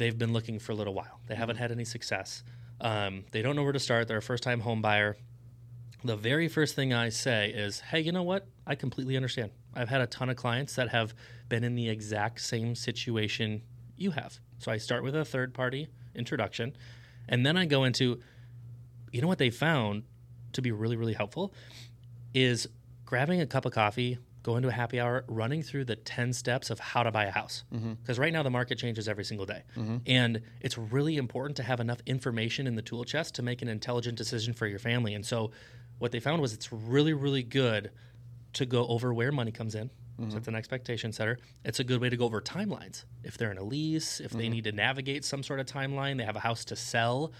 [0.00, 1.20] they've been looking for a little while.
[1.26, 2.42] They haven't had any success.
[2.80, 4.08] Um, they don't know where to start.
[4.08, 5.18] They're a first time home buyer.
[6.02, 8.46] The very first thing I say is, hey, you know what?
[8.66, 9.50] I completely understand.
[9.74, 11.14] I've had a ton of clients that have
[11.50, 13.62] been in the exact same situation
[13.98, 14.40] you have.
[14.58, 16.74] So I start with a third party introduction,
[17.28, 18.20] and then I go into,
[19.12, 20.04] you know what they found
[20.54, 21.52] to be really, really helpful
[22.32, 22.66] is
[23.04, 26.70] grabbing a cup of coffee, going into a happy hour, running through the 10 steps
[26.70, 27.64] of how to buy a house.
[27.72, 27.94] Mm-hmm.
[27.94, 29.62] Because right now the market changes every single day.
[29.76, 29.98] Mm-hmm.
[30.06, 33.68] And it's really important to have enough information in the tool chest to make an
[33.68, 35.14] intelligent decision for your family.
[35.14, 35.50] And so
[35.98, 37.90] what they found was it's really, really good
[38.54, 39.90] to go over where money comes in.
[40.18, 40.36] So mm-hmm.
[40.36, 41.38] it's an expectation setter.
[41.64, 43.04] It's a good way to go over timelines.
[43.24, 46.24] If they're in a lease, if they need to navigate some sort of timeline, they
[46.24, 47.32] have a house to sell,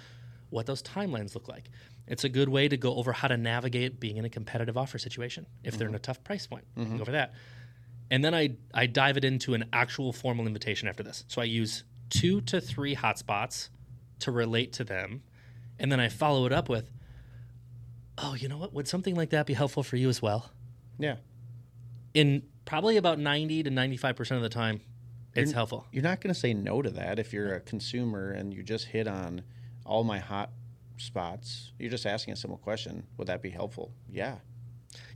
[0.48, 1.70] what those timelines look like.
[2.10, 4.98] It's a good way to go over how to navigate being in a competitive offer
[4.98, 6.02] situation if they're in a mm-hmm.
[6.02, 6.64] tough price point.
[6.76, 6.96] Mm-hmm.
[6.96, 7.34] Go over that.
[8.10, 11.24] And then I, I dive it into an actual formal invitation after this.
[11.28, 13.68] So I use two to three hotspots
[14.18, 15.22] to relate to them.
[15.78, 16.90] And then I follow it up with,
[18.18, 18.74] oh, you know what?
[18.74, 20.50] Would something like that be helpful for you as well?
[20.98, 21.16] Yeah.
[22.12, 24.80] In probably about 90 to 95% of the time,
[25.36, 25.86] it's helpful.
[25.92, 28.86] You're not going to say no to that if you're a consumer and you just
[28.86, 29.42] hit on
[29.86, 30.50] all my hot
[31.00, 31.72] spots.
[31.78, 33.06] You're just asking a simple question.
[33.16, 33.92] Would that be helpful?
[34.10, 34.36] Yeah.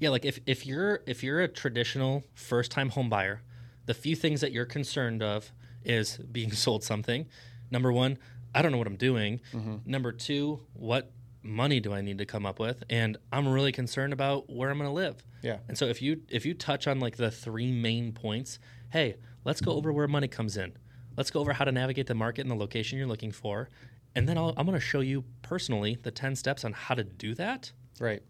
[0.01, 3.42] Yeah, like if, if you're if you're a traditional first time home buyer,
[3.87, 5.53] the few things that you're concerned of
[5.85, 7.27] is being sold something.
[7.70, 8.18] Number one,
[8.55, 9.40] I don't know what I'm doing.
[9.53, 9.77] Mm-hmm.
[9.85, 11.11] Number two, what
[11.42, 12.83] money do I need to come up with?
[12.88, 15.25] And I'm really concerned about where I'm going to live.
[15.42, 15.59] Yeah.
[15.68, 18.59] And so if you if you touch on like the three main points,
[18.90, 20.73] hey, let's go over where money comes in.
[21.16, 23.68] Let's go over how to navigate the market and the location you're looking for.
[24.14, 27.05] And then I'll, I'm going to show you personally the 10 steps on how to
[27.05, 28.22] do that, Right.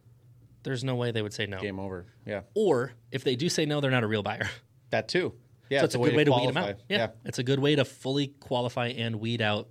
[0.62, 1.58] there's no way they would say no.
[1.60, 2.06] Game over.
[2.26, 2.42] Yeah.
[2.54, 4.48] Or if they do say no, they're not a real buyer.
[4.90, 5.34] That too.
[5.70, 5.80] Yeah.
[5.80, 6.76] so it's a good way to, weed them out.
[6.88, 7.08] Yeah.
[7.24, 9.68] It's a good way to fully qualify and weed out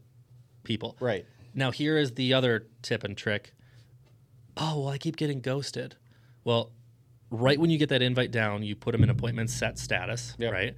[0.64, 0.98] people.
[1.00, 1.26] Right.
[1.54, 3.54] Now, here is the other tip and trick.
[4.58, 5.96] Oh, well, I keep getting ghosted.
[6.44, 6.72] Well,
[7.30, 10.52] right when you get that invite down, you put them in appointment set status, Yep.
[10.52, 10.76] right?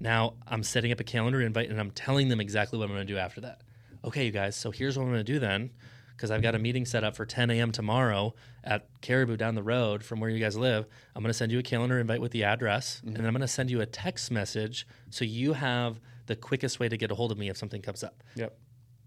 [0.00, 3.06] Now, I'm setting up a calendar invite and I'm telling them exactly what I'm going
[3.06, 3.62] to do after that.
[4.04, 5.70] Okay, you guys, so here's what I'm going to do then,
[6.14, 7.72] because I've got a meeting set up for 10 a.m.
[7.72, 10.86] tomorrow at Caribou down the road from where you guys live.
[11.16, 13.40] I'm going to send you a calendar invite with the address, and then I'm going
[13.40, 17.14] to send you a text message so you have the quickest way to get a
[17.14, 18.22] hold of me if something comes up.
[18.36, 18.56] Yep.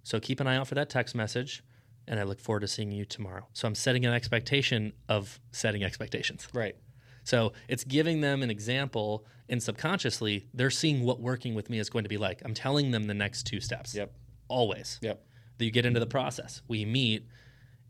[0.03, 1.63] So keep an eye out for that text message,
[2.07, 3.47] and I look forward to seeing you tomorrow.
[3.53, 6.47] So I'm setting an expectation of setting expectations.
[6.53, 6.75] Right.
[7.23, 11.89] So it's giving them an example, and subconsciously, they're seeing what working with me is
[11.89, 12.41] going to be like.
[12.43, 13.93] I'm telling them the next two steps.
[13.93, 14.11] Yep.
[14.47, 14.99] Always.
[15.01, 15.23] Yep.
[15.57, 16.61] That you get into the process.
[16.67, 17.25] We meet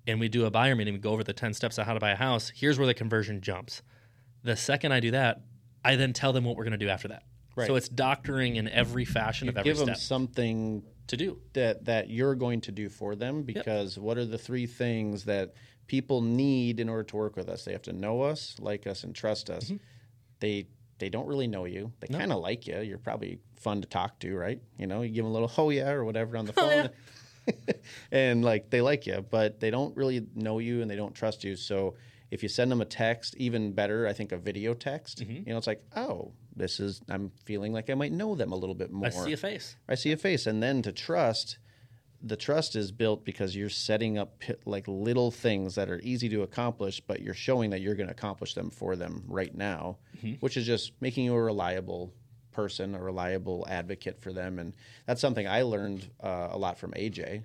[0.07, 0.93] and we do a buyer meeting.
[0.93, 2.51] We go over the 10 steps of how to buy a house.
[2.55, 3.81] Here's where the conversion jumps.
[4.43, 5.41] The second I do that,
[5.83, 7.23] I then tell them what we're going to do after that.
[7.55, 7.67] Right.
[7.67, 11.41] So it's doctoring in every fashion of every Give them something to do.
[11.53, 15.53] that that you're going to do for them because what are the three things that
[15.87, 17.65] people need in order to work with us?
[17.65, 19.65] They have to know us, like us, and trust us.
[19.65, 19.77] Mm-hmm.
[20.39, 20.67] They
[20.99, 21.91] they don't really know you.
[21.99, 22.79] They kind of like you.
[22.79, 24.61] You're probably fun to talk to, right?
[24.77, 26.89] You know, you give them a little oh yeah or whatever on the phone.
[28.11, 31.43] and like they like you, but they don't really know you and they don't trust
[31.43, 31.55] you.
[31.55, 31.95] So
[32.31, 35.21] if you send them a text, even better, I think a video text.
[35.21, 35.47] Mm-hmm.
[35.47, 37.01] You know, it's like, oh, this is.
[37.09, 39.07] I'm feeling like I might know them a little bit more.
[39.07, 39.75] I see a face.
[39.87, 41.57] I see a face, and then to trust,
[42.21, 46.41] the trust is built because you're setting up like little things that are easy to
[46.41, 49.97] accomplish, but you're showing that you're going to accomplish them for them right now,
[50.39, 52.11] which is just making you a reliable
[52.51, 54.73] person, a reliable advocate for them, and
[55.05, 57.43] that's something I learned uh, a lot from AJ,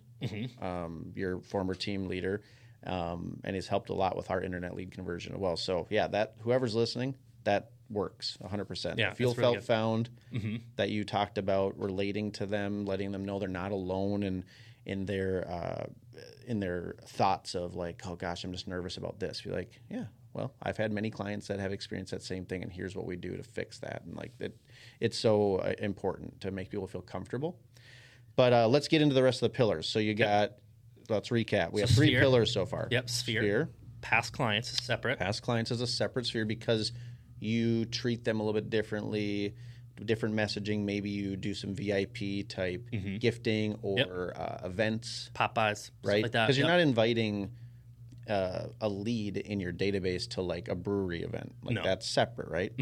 [0.62, 2.40] um, your former team leader,
[2.87, 5.58] um, and he's helped a lot with our internet lead conversion as well.
[5.58, 8.98] So yeah, that whoever's listening, that works 100%.
[8.98, 9.64] Yeah, the feel really felt good.
[9.64, 10.11] found
[10.76, 14.44] that you talked about relating to them, letting them know they're not alone in
[14.85, 15.87] in their uh,
[16.46, 19.42] in their thoughts of like, oh gosh, I'm just nervous about this.
[19.42, 22.72] Be like, yeah, well, I've had many clients that have experienced that same thing, and
[22.72, 24.02] here's what we do to fix that.
[24.05, 24.57] And like that,
[24.98, 27.59] it's so uh, important to make people feel comfortable.
[28.35, 29.87] But uh, let's get into the rest of the pillars.
[29.88, 30.52] So you got.
[31.09, 31.72] Let's recap.
[31.72, 32.20] We So have three sphere.
[32.20, 32.88] pillars so far.
[32.90, 33.40] Yep, sphere.
[33.42, 33.68] Sphere.
[34.00, 35.18] Past clients is separate.
[35.18, 36.92] Past clients is a separate sphere because
[37.42, 39.55] you treat them a little bit differently,
[40.05, 40.85] different messaging.
[40.85, 46.22] Maybe you do some VIP type gifting or uh, events, Popeyes, right?
[46.22, 46.33] like.
[46.33, 46.74] Because you're Yep.
[46.74, 47.50] not inviting
[48.28, 51.55] uh, a lead in your database to like a brewery event.
[51.62, 51.83] Like No.
[51.83, 52.72] that's separate, right?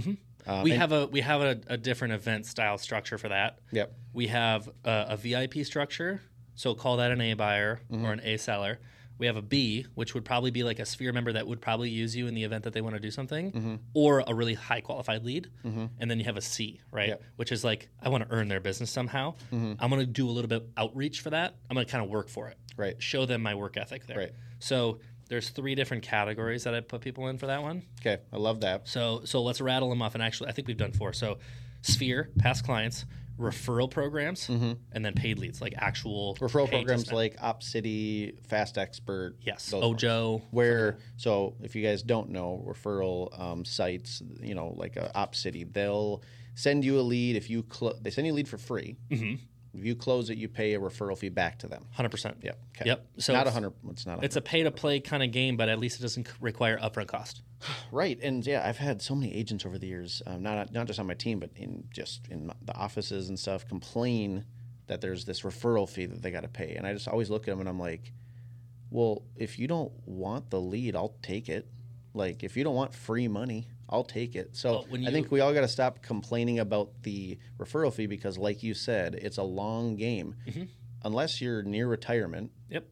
[0.46, 3.58] Um, we and- have a we have a, a different event style structure for that.
[3.72, 3.92] Yep.
[4.12, 6.20] We have a, a VIP structure,
[6.54, 8.04] so call that an A buyer Mm-hmm.
[8.04, 8.78] or an A seller.
[9.20, 11.90] We have a B, which would probably be like a sphere member that would probably
[11.90, 13.74] use you in the event that they want to do something, Mm-hmm.
[13.94, 15.48] or a really high qualified lead.
[15.62, 17.10] And then you have a C, right?
[17.10, 17.22] Mm-hmm.
[17.36, 19.34] Which is like I want to earn their business somehow.
[19.52, 21.54] I'm going to do a little bit of outreach for that.
[21.70, 23.00] I'm going to kind of work for it, Right.
[23.00, 24.18] Show them my work ethic there.
[24.18, 24.32] Right.
[24.58, 27.82] So there's three different categories that I put people in for that one.
[28.00, 28.20] Okay.
[28.32, 28.88] I love that.
[28.88, 30.14] So so let's rattle them off.
[30.14, 31.12] And actually, I think we've done four.
[31.12, 31.38] So
[31.82, 33.04] Sphere, past clients,
[33.40, 36.44] referral programs, and then paid leads, like actual Mm-hmm.
[36.44, 39.34] Referral programs like OpCity, FastExpert.
[39.42, 40.04] yes, those ones.
[40.04, 40.42] Ojo.
[40.50, 45.64] where so if you guys don't know referral um, sites you know like uh, opcity
[45.72, 46.22] they'll
[46.54, 49.34] send you a lead if you clo- they send you a lead for free mm-hmm.
[49.78, 52.36] if you close it you pay a referral fee back to them Hundred percent.
[52.42, 52.86] yep okay.
[52.90, 53.06] Yep.
[53.18, 55.68] So not hundred it's not a It's a pay to play kind of game, but
[55.68, 57.42] at least it doesn't require upfront cost.
[57.92, 60.98] Right and yeah i've had so many agents over the years um, not not just
[60.98, 64.44] on my team but in just in the offices and stuff complain
[64.86, 67.42] that there's this referral fee that they got to pay and i just always look
[67.46, 68.12] at them and i'm like
[68.90, 71.68] well if you don't want the lead i'll take it
[72.14, 75.30] like if you don't want free money i'll take it so Well, when i think
[75.30, 79.36] we all got to stop complaining about the referral fee because like you said it's
[79.38, 80.64] a long game Mm-hmm.
[81.04, 82.84] unless you're near retirement Yep.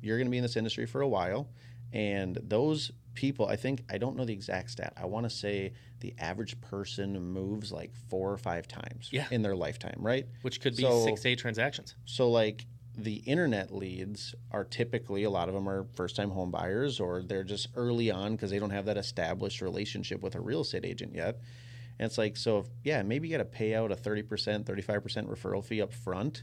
[0.00, 1.48] you're going to be in this industry for a while
[1.92, 5.72] and those people i think i don't know the exact stat i want to say
[6.00, 9.26] the average person moves like four or five times Yeah.
[9.30, 11.94] in their lifetime right Which could be So- six to eight transactions.
[12.04, 16.50] so like the internet leads are typically a lot of them are first time home
[16.52, 20.40] buyers or they're just early on because they don't have that established relationship with a
[20.40, 21.40] real estate agent yet
[21.98, 25.26] and it's like so if, yeah maybe you got to pay out a 30% 35%
[25.26, 26.42] referral fee up front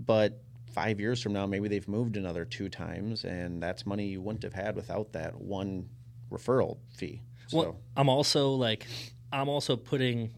[0.00, 4.20] but five years from now maybe they've moved another two times and that's money you
[4.20, 5.88] wouldn't have had without that one
[6.30, 8.86] referral fee so Well, I'm also like,
[9.32, 10.34] I'm also putting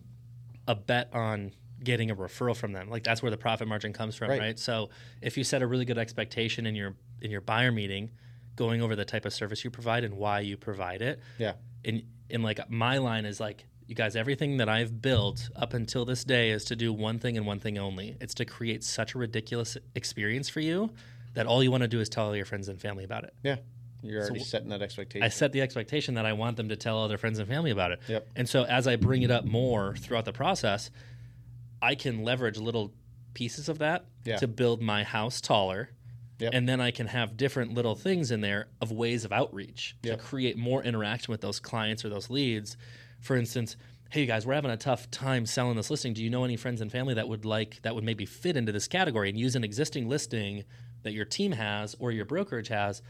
[0.68, 1.50] a bet on
[1.82, 2.88] getting a referral from them.
[2.88, 4.38] Like that's where the profit margin comes from, Right.
[4.40, 4.58] right?
[4.58, 4.90] So
[5.20, 8.10] if you set a really good expectation in your in your buyer meeting,
[8.54, 11.54] going over the type of service you provide and why you provide it, Yeah.
[11.84, 16.04] and and like my line is like you guys everything that i've built up until
[16.04, 19.16] this day is to do one thing and one thing only it's to create such
[19.16, 20.88] a ridiculous experience for you
[21.34, 23.34] that all you want to do is tell all your friends and family about it
[23.42, 23.56] Yeah.
[24.02, 25.24] You're already w- setting that expectation.
[25.24, 27.72] i set the expectation that i want them to tell all their friends and family
[27.72, 28.28] about it Yep.
[28.36, 30.92] and so as i bring it up more throughout the process
[31.82, 32.92] i can leverage little
[33.34, 34.36] pieces of that Yeah.
[34.36, 35.90] to build my house taller
[36.38, 36.54] Yep.
[36.54, 40.18] and then I can have different little things in there of ways of outreach Yep.
[40.20, 42.78] to create more interaction with those clients or those leads.
[43.20, 43.76] For instance,
[44.10, 46.12] hey you guys, we're having a tough time selling this listing.
[46.12, 48.72] Do you know any friends and family that would like that would maybe fit into
[48.72, 50.64] this category and use an existing listing
[51.02, 53.02] that your team has or your brokerage has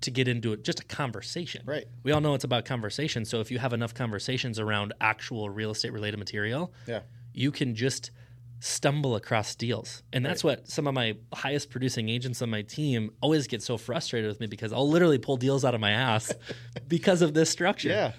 [0.00, 1.62] to get into it just a conversation.
[1.64, 1.86] Right.
[2.02, 3.24] We all know it's about conversation.
[3.24, 7.00] So if you have enough conversations around actual real estate related material, yeah.
[7.32, 8.10] you can just
[8.60, 10.02] stumble across deals.
[10.12, 13.76] And that's what some of my highest producing agents on my team always get so
[13.76, 16.32] frustrated with me because I'll literally pull deals out of my ass
[16.88, 17.88] because of this structure.
[17.88, 18.12] Yeah.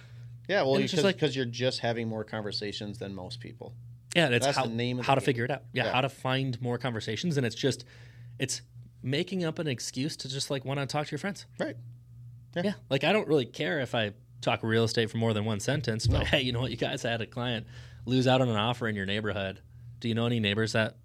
[0.50, 0.64] Yeah.
[0.64, 3.74] Well, it's because just like- you're just having more conversations than most people.
[4.16, 5.26] Yeah, it's That's how, the name of how to game.
[5.26, 5.64] figure it out.
[5.72, 5.92] Yeah, Yeah.
[5.94, 7.38] how to find more conversations.
[7.38, 7.86] And it's just,
[8.40, 8.62] it's
[9.04, 11.46] making up an excuse to just like want to talk to your friends.
[11.60, 11.78] Right.
[12.56, 12.74] Yeah.
[12.90, 16.08] Like I don't really care if I talk real estate for more than one sentence,
[16.08, 16.26] but No.
[16.26, 16.72] hey, you know what?
[16.72, 17.68] You guys had a client
[18.06, 19.62] lose out on an offer in your neighborhood.
[20.00, 20.96] Do you know any neighbors that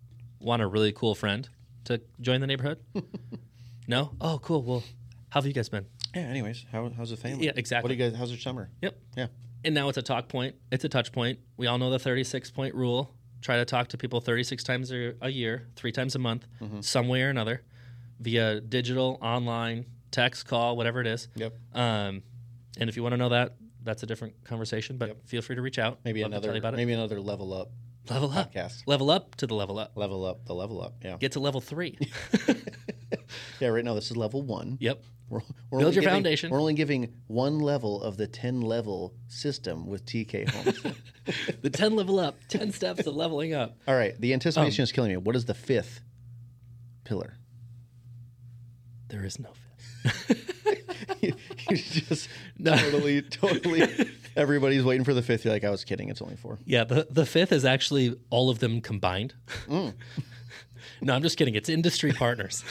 [0.40, 1.46] want a really cool friend
[1.84, 2.78] to join the neighborhood?
[3.86, 4.12] no?
[4.20, 4.62] Oh, cool.
[4.62, 4.82] Well,
[5.28, 5.84] how have you guys been?
[6.14, 6.22] Yeah.
[6.22, 7.46] Anyways, how, how's the family?
[7.46, 7.88] Yeah, exactly.
[7.88, 8.18] What do you guys?
[8.18, 8.70] How's your summer?
[8.82, 8.96] Yep.
[9.16, 9.26] Yeah.
[9.64, 10.54] And now it's a talk point.
[10.70, 11.38] It's a touch point.
[11.56, 13.14] We all know the 36 point rule.
[13.40, 16.80] Try to talk to people 36 times a year, three times a month, Mm-hmm.
[16.80, 17.62] some way or another,
[18.20, 21.28] via digital, online, text, call, whatever it is.
[21.36, 21.54] Yep.
[21.74, 22.22] Um,
[22.78, 24.96] and if you want to know that, that's a different conversation.
[24.96, 25.98] But feel free to reach out.
[26.04, 26.52] Maybe Love another.
[26.52, 26.76] you about it.
[26.78, 27.70] Maybe another level up
[28.10, 28.82] level up, podcast.
[28.86, 29.92] level up to the level up.
[29.94, 30.44] Level up.
[30.46, 30.94] The level up.
[31.02, 31.16] Yeah.
[31.18, 31.98] Get to level three.
[33.60, 33.68] Yeah.
[33.68, 34.76] Right now, this is level one.
[34.80, 35.02] yep.
[35.34, 36.50] We're, we're Build only your giving- foundation.
[36.50, 40.96] We're only giving one level of the ten level system with TK Homes.
[41.62, 43.78] The ten level up, ten steps to leveling up.
[43.88, 44.14] All right.
[44.20, 45.16] The anticipation Um, is killing me.
[45.16, 46.00] What is the fifth
[47.04, 47.34] pillar?
[49.08, 49.48] There is no
[50.04, 51.22] fifth.
[51.22, 51.32] you
[51.76, 52.76] just No.
[52.76, 53.88] totally, totally.
[54.36, 55.44] Everybody's waiting for the fifth.
[55.46, 56.10] You're like, I was kidding.
[56.10, 56.58] It's only four.
[56.66, 59.32] Yeah, the the fifth is actually all of them combined.
[59.66, 59.94] Mm.
[61.00, 61.54] no, I'm just kidding.
[61.54, 62.62] It's industry partners.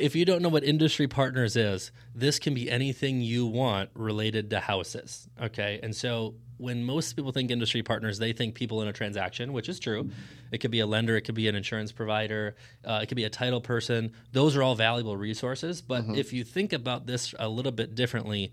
[0.00, 4.50] If you don't know what industry partners is, this can be anything you want related
[4.50, 5.28] to houses.
[5.40, 9.52] Okay, and so when most people think industry partners, they think people in a transaction,
[9.52, 10.10] which is true.
[10.52, 13.24] It could be a lender, it could be an insurance provider, uh, it could be
[13.24, 14.12] a title person.
[14.32, 15.80] Those are all valuable resources.
[15.80, 18.52] But if you think about this a little bit differently,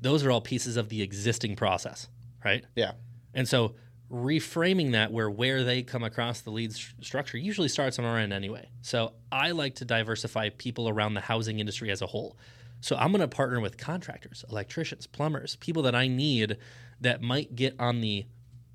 [0.00, 2.08] those are all pieces of the existing process,
[2.44, 2.64] right?
[2.76, 2.92] Yeah.
[3.34, 3.74] And so
[4.10, 8.18] reframing that where where they come across the lead st- structure usually starts on our
[8.18, 8.68] end anyway.
[8.80, 12.36] So I like to diversify people around the housing industry as a whole.
[12.80, 16.56] So I'm going to partner with contractors, electricians, plumbers, people that I need
[17.00, 18.26] that might get on the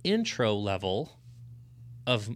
[0.03, 1.17] intro level
[2.05, 2.29] of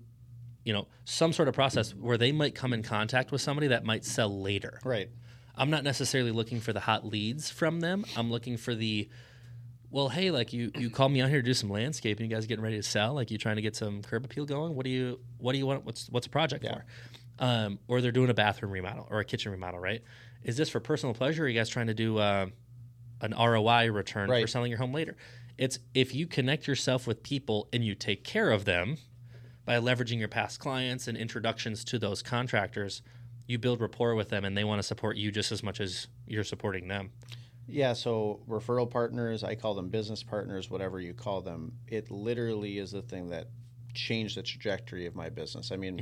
[0.63, 3.83] you know some sort of process where they might come in contact with somebody that
[3.83, 4.79] might sell later.
[4.83, 5.09] Right.
[5.55, 8.05] I'm not necessarily looking for the hot leads from them.
[8.15, 9.09] I'm looking for the
[9.89, 12.29] well, hey, like you you called me out here to do some landscaping.
[12.29, 13.13] You guys getting ready to sell?
[13.13, 14.75] Like you trying to get some curb appeal going?
[14.75, 15.85] What do you what do you want?
[15.85, 16.75] What's what's a project Yeah.
[16.75, 16.85] for?
[17.39, 20.03] Um, or they're doing a bathroom remodel or a kitchen remodel, right?
[20.43, 21.43] Is this for personal pleasure?
[21.43, 22.47] Or are you guys trying to do uh,
[23.21, 25.15] an ROI return for selling your home later?
[25.57, 28.97] It's if you connect yourself with people and you take care of them
[29.65, 33.01] by leveraging your past clients and introductions to those contractors,
[33.47, 36.07] you build rapport with them and they want to support you just as much as
[36.27, 37.11] you're supporting them.
[37.67, 41.73] Yeah, so referral partners, I call them business partners, whatever you call them.
[41.87, 43.49] It literally is the thing that
[43.93, 45.71] changed the trajectory of my business.
[45.71, 45.97] I mean,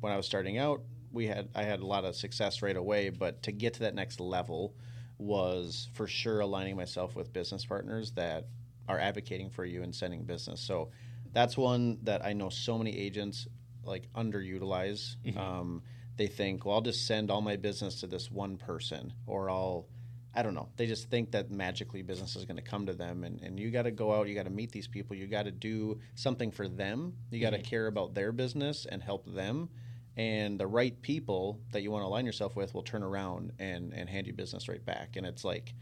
[0.00, 3.10] when I was starting out, we had I had a lot of success right away,
[3.10, 4.74] but to get to that next level
[5.18, 8.46] was for sure aligning myself with business partners that
[8.88, 10.60] are advocating for you and sending business.
[10.60, 10.90] So
[11.32, 13.48] that's one that I know so many agents
[13.84, 15.16] like underutilize.
[15.36, 15.82] Um,
[16.16, 19.86] they think, well, I'll just send all my business to this one person, or I'll,
[20.34, 20.68] I don't know.
[20.76, 23.70] They just think that magically business is going to come to them, and, and you
[23.70, 26.50] got to go out, you got to meet these people, you got to do something
[26.52, 29.68] for them, you got to care about their business and help them.
[30.16, 33.92] And the right people that you want to align yourself with will turn around and,
[33.94, 35.16] and hand you business right back.
[35.16, 35.72] And it's like,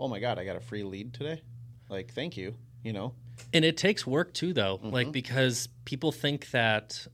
[0.00, 1.42] oh my God, I got a free lead today.
[1.88, 2.54] Like, thank you.
[2.82, 3.14] You know,
[3.54, 4.90] And it takes work too, though, Mm-hmm.
[4.90, 7.06] like because people think that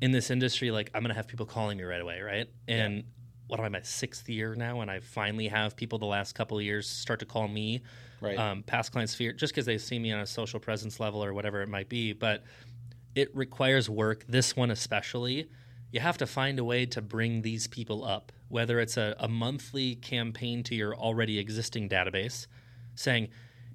[0.00, 2.48] in this industry, like I'm gonna have people calling me right away, right?
[2.68, 3.04] And
[3.50, 6.56] what am I my sixth year now, and I finally have people the last couple
[6.56, 7.82] of years start to call me,
[8.20, 8.38] Right.
[8.38, 11.32] Um, past clients fear just because they see me on a social presence level or
[11.32, 12.12] whatever it might be.
[12.12, 12.44] But
[13.14, 14.24] it requires work.
[14.28, 15.48] This one especially,
[15.90, 19.28] you have to find a way to bring these people up, whether it's a, a
[19.28, 22.46] monthly campaign to your already existing database,
[22.94, 23.28] saying,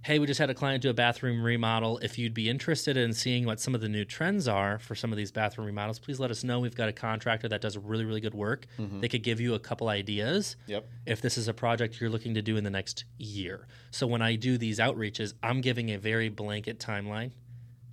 [0.05, 1.97] hey, we just had a client do a bathroom remodel.
[1.97, 5.11] If you'd be interested in seeing what some of the new trends are for some
[5.11, 6.59] of these bathroom remodels, please let us know.
[6.59, 8.67] We've got a contractor that does really, really good work.
[8.77, 8.99] Mm-hmm.
[8.99, 10.87] They could give you a couple ideas Yep.
[11.07, 13.65] if this is a project you're looking to do in the next year.
[13.89, 17.31] So when I do these outreaches, I'm giving a very blanket timeline.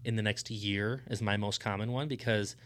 [0.05, 2.57] In the next year is my most common one because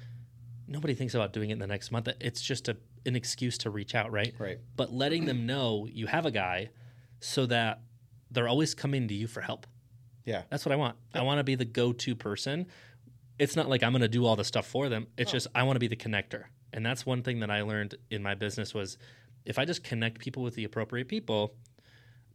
[0.67, 2.09] nobody thinks about doing it in the next month.
[2.21, 4.35] It's just a, an excuse to reach out, right?
[4.39, 4.59] Right.
[4.75, 6.71] But letting them know you have a guy
[7.21, 7.83] so that
[8.31, 9.67] they're always coming to you for help.
[10.25, 10.43] Yeah.
[10.51, 10.97] That's what I want.
[11.15, 12.67] I want to be the go to person.
[13.39, 15.07] It's not like I'm going to do all the stuff for them.
[15.17, 16.45] It's just I want to be the connector.
[16.73, 18.99] And that's one thing that I learned in my business was
[19.45, 21.55] if I just connect people with the appropriate people,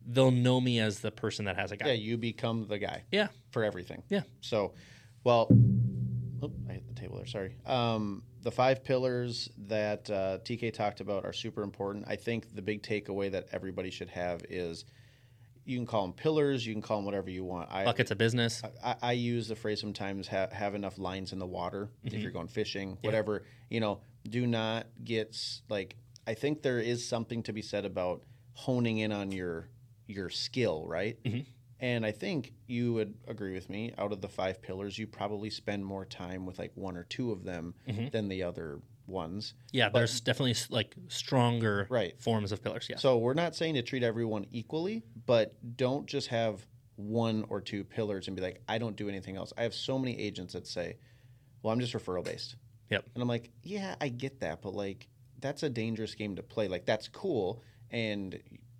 [0.05, 1.87] they'll know me as the person that has a guy.
[1.87, 3.27] Yeah, you become the guy Yeah.
[3.51, 4.03] for everything.
[4.09, 4.21] Yeah.
[4.39, 4.73] So,
[5.23, 5.47] well,
[6.41, 7.25] oh, I hit the table there.
[7.27, 7.55] Sorry.
[7.65, 12.05] Um, the five pillars that uh, TK talked about are super important.
[12.07, 14.85] I think the big takeaway that everybody should have is
[15.65, 17.69] you can call them pillars, you can call them whatever you want.
[17.71, 18.61] I, Buckets of business.
[18.83, 22.21] I, I use the phrase sometimes ha- have enough lines in the water if Mm-hmm.
[22.21, 23.43] you're going fishing, whatever.
[23.69, 25.37] You know, do not get
[25.69, 25.95] like.
[26.27, 28.21] I think there is something to be said about
[28.53, 29.69] honing in on your
[30.07, 31.21] your skill, right?
[31.23, 31.41] Mm-hmm.
[31.79, 33.91] And I think you would agree with me.
[33.97, 37.31] Out of the five pillars, you probably spend more time with like one or two
[37.31, 38.09] of them Mm-hmm.
[38.09, 38.79] than the other
[39.11, 39.53] ones.
[39.71, 42.19] Yeah, but, there's definitely like stronger Right.
[42.21, 42.87] forms of pillars.
[42.89, 42.97] Yeah.
[42.97, 47.83] So we're not saying to treat everyone equally, but don't just have one or two
[47.83, 49.53] pillars and be like, I don't do anything else.
[49.57, 50.97] I have so many agents that say,
[51.61, 52.55] Well, I'm just referral based.
[52.89, 53.05] Yep.
[53.15, 55.07] And I'm like, Yeah, I get that, but like
[55.39, 56.67] that's a dangerous game to play.
[56.67, 58.39] Like that's cool and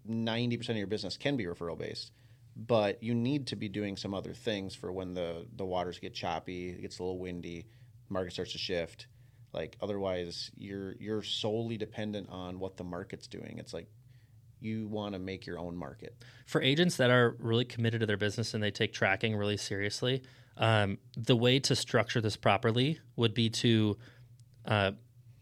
[0.10, 2.12] 90% of your business can be referral based.
[2.56, 6.14] But you need to be doing some other things for when the, the waters get
[6.14, 7.66] choppy, it gets a little windy,
[8.10, 9.08] market starts to shift.
[9.54, 13.58] Like otherwise you're you're solely dependent on what the market's doing.
[13.58, 13.88] It's like
[14.62, 16.16] you want to make your own market.
[16.46, 20.22] for agents that are really committed to their business and they take tracking really seriously,
[20.58, 23.98] um, the way to structure this properly would be to
[24.66, 24.92] uh,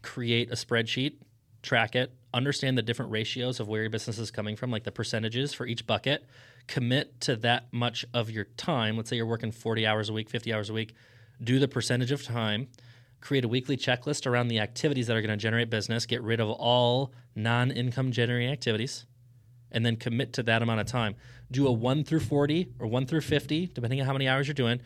[0.02, 1.16] create a spreadsheet,
[1.62, 4.92] track it, understand the different ratios of where your business is coming from, like the
[4.92, 6.26] percentages for each bucket,
[6.68, 8.96] commit to that much of your time.
[8.96, 10.94] Let's say you're working 40 hours a week, 50 hours a week,
[11.44, 12.68] do the percentage of time.
[13.22, 16.06] Create a weekly checklist around the activities that are going to generate business.
[16.06, 19.06] Get rid of all non income generating activities
[19.72, 21.16] and then commit to that amount of time.
[21.52, 24.54] Do a 1 through 40 or 1 through 50, depending on how many hours you're
[24.54, 24.82] doing.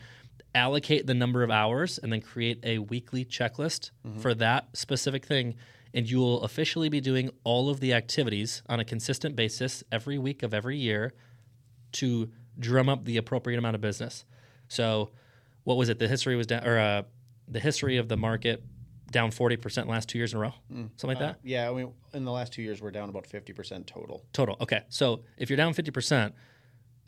[0.54, 5.54] Allocate the number of hours and then create a weekly checklist for that specific thing.
[5.92, 10.18] And you will officially be doing all of the activities on a consistent basis every
[10.18, 11.12] week of every year
[11.92, 14.24] to drum up the appropriate amount of business.
[14.68, 15.10] So,
[15.64, 15.98] what was it?
[15.98, 17.02] The history was down, or uh,
[17.48, 18.62] the history of the market
[19.10, 20.90] down 40% last two years in a row, mm.
[20.96, 21.38] something like uh, that.
[21.44, 24.24] Yeah, I mean, in the last two years, we're down about 50% total.
[24.32, 24.56] Total.
[24.60, 24.82] Okay.
[24.88, 26.32] So if you're down 50%,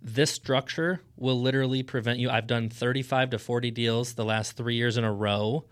[0.00, 2.30] this structure will literally prevent you.
[2.30, 5.64] I've done 35 to 40 deals the last three years in a row,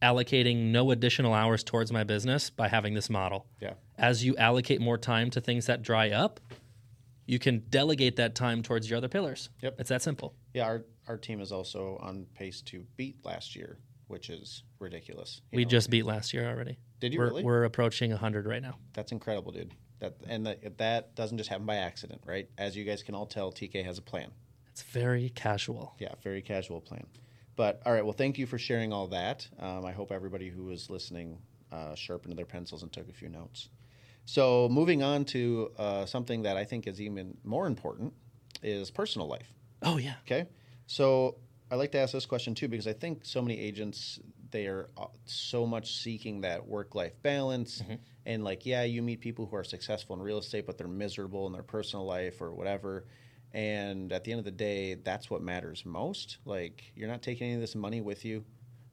[0.00, 3.46] allocating no additional hours towards my business by having this model.
[3.60, 3.74] Yeah.
[3.98, 6.40] As you allocate more time to things that dry up,
[7.26, 9.50] you can delegate that time towards your other pillars.
[9.60, 9.76] Yep.
[9.80, 10.34] It's that simple.
[10.54, 13.78] Yeah, our, our team is also on pace to beat last year,
[14.08, 15.40] which is ridiculous.
[15.52, 16.78] We know, just beat last year already.
[17.00, 17.44] Did you we're, really?
[17.44, 18.76] We're approaching 100 right now.
[18.92, 19.72] That's incredible, dude.
[20.00, 22.48] That and that, that doesn't just happen by accident, right?
[22.56, 24.30] As you guys can all tell, TK has a plan.
[24.70, 25.94] It's very casual.
[25.98, 27.06] Yeah, very casual plan.
[27.56, 29.48] But all right, well, thank you for sharing all that.
[29.58, 31.38] Um, I hope everybody who was listening
[31.72, 33.68] uh, sharpened their pencils and took a few notes.
[34.24, 38.12] So moving on to uh, something that I think is even more important
[38.62, 39.52] is personal life.
[39.82, 40.14] Oh, yeah.
[40.24, 40.46] Okay.
[40.86, 41.36] So
[41.70, 44.18] I like to ask this question too because I think so many agents
[44.50, 47.82] they are uh, so much seeking that work life balance
[48.24, 51.46] and like yeah you meet people who are successful in real estate but they're miserable
[51.46, 53.04] in their personal life or whatever
[53.52, 57.48] and at the end of the day that's what matters most like you're not taking
[57.48, 58.44] any of this money with you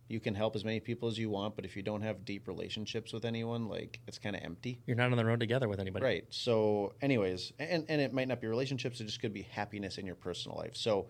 [0.07, 2.47] you can help as many people as you want but if you don't have deep
[2.47, 5.79] relationships with anyone like it's kind of empty You're not on the road together with
[5.79, 6.05] anybody.
[6.05, 6.25] Right.
[6.29, 10.05] So, anyways, and, and it might not be relationships, it just could be happiness in
[10.05, 10.75] your personal life.
[10.75, 11.07] So,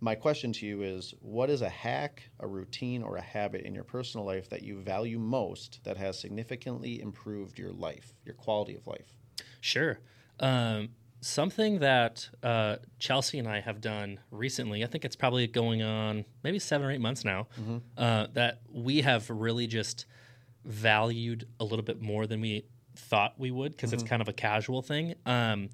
[0.00, 3.74] my question to you is what is a hack, a routine, or a habit in
[3.74, 8.76] your personal life that you value most that has significantly improved your life, your quality
[8.76, 9.14] of life?
[9.60, 9.98] Sure.
[10.40, 10.90] Um,
[11.20, 16.24] something that uh, Chelsea and I have done recently, I think it's probably going on
[16.42, 17.48] maybe seven or eight months now,
[17.96, 20.04] uh, that we have really just
[20.64, 22.66] valued a little bit more than we
[22.96, 25.14] thought we would because it's kind of a casual thing.
[25.24, 25.70] Um,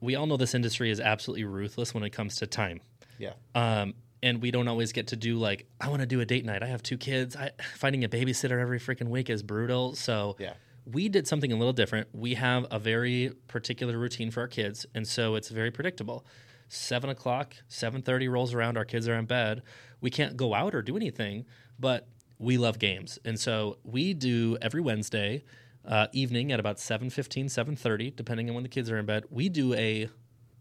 [0.00, 2.80] we all know this industry is absolutely ruthless when it comes to time.
[3.18, 3.32] Yeah.
[3.54, 6.44] Um, and we don't always get to do like I want to do a date
[6.44, 6.62] night.
[6.62, 7.36] I have two kids.
[7.36, 9.94] I, finding a babysitter every freaking week is brutal.
[9.94, 10.54] So Yeah.
[10.84, 12.08] we did something a little different.
[12.12, 16.24] We have a very particular routine for our kids, and so it's very predictable.
[16.68, 18.76] Seven o'clock, seven thirty rolls around.
[18.76, 19.62] Our kids are in bed.
[20.00, 21.46] We can't go out or do anything,
[21.78, 22.08] but
[22.38, 25.44] we love games, and so we do every Wednesday
[25.84, 29.24] uh, evening at about 7.15, 7.30, depending on when the kids are in bed.
[29.30, 30.08] We do a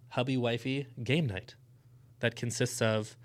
[0.10, 1.56] hubby wifey game night
[2.20, 3.16] that consists of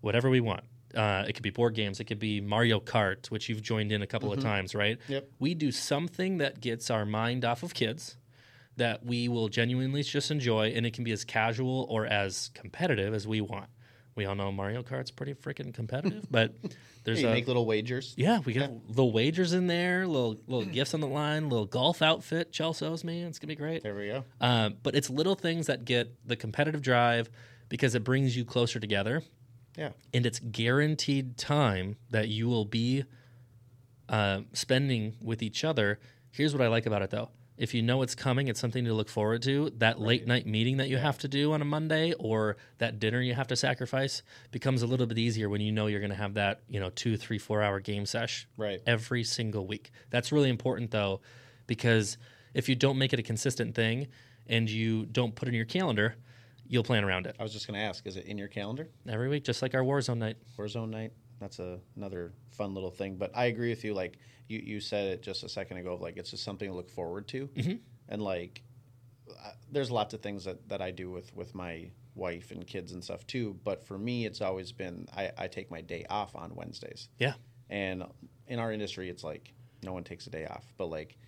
[0.00, 0.64] whatever we want.
[0.94, 2.00] Uh, it could be board games.
[2.00, 4.98] It could be Mario Kart, which you've joined in a couple of times, right?
[5.08, 5.28] Yep.
[5.38, 8.16] We do something that gets our mind off of kids
[8.76, 13.12] that we will genuinely just enjoy, and it can be as casual or as competitive
[13.14, 13.68] as we want.
[14.14, 16.54] We all know Mario Kart's pretty freaking competitive, but
[17.04, 18.14] there's You a make little wagers.
[18.16, 22.00] yeah, we got little wagers in there, little little gifts on the line, little golf
[22.00, 22.52] outfit.
[22.52, 23.82] Chelsea's man, it's gonna be great.
[23.82, 24.24] There we go.
[24.40, 27.28] Um, but it's little things that get the competitive drive
[27.68, 29.22] because it brings you closer together,
[29.76, 29.90] Yeah.
[30.14, 33.04] and it's guaranteed time that you will be
[34.08, 35.98] uh, spending with each other.
[36.30, 37.30] Here's what I like about it though.
[37.56, 39.70] If you know it's coming, it's something to look forward to.
[39.78, 43.20] That late night meeting that you have to do on a Monday or that dinner
[43.22, 46.16] you have to sacrifice becomes a little bit easier when you know you're going to
[46.16, 48.80] have that, you know, two, three, four hour game sesh Right.
[48.86, 49.90] every single week.
[50.10, 51.22] That's really important though,
[51.66, 52.18] because
[52.52, 54.08] if you don't make it a consistent thing
[54.46, 56.16] and you don't put it in your calendar,
[56.68, 58.88] you'll plan around it I was just going to ask, is it in your calendar?
[59.08, 60.36] every week, just like our Warzone night.
[60.58, 61.12] Warzone night.
[61.40, 63.16] That's a, another fun little thing.
[63.16, 63.94] But I agree with you.
[63.94, 65.92] Like you, you said it just a second ago.
[65.92, 67.46] Of like it's just something to look forward to.
[67.48, 67.74] Mm-hmm.
[68.08, 68.62] And like,
[69.70, 73.02] there's lots of things that, that I do with with my wife and kids and
[73.04, 73.58] stuff too.
[73.64, 77.08] But for me, it's always been I, I take my day off on Wednesdays.
[77.18, 77.34] Yeah.
[77.68, 78.04] And
[78.46, 79.52] in our industry, it's like
[79.82, 80.64] no one takes a day off.
[80.76, 81.18] But like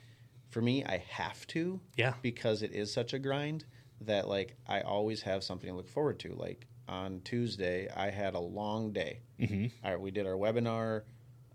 [0.49, 1.81] for me, I have to.
[1.97, 2.15] Yeah.
[2.23, 3.65] Because it is such a grind
[4.03, 6.35] that like I always have something to look forward to.
[6.35, 9.21] Like on Tuesday, I had a long day.
[9.41, 9.67] Mm-hmm.
[9.85, 11.03] All right, we did our webinar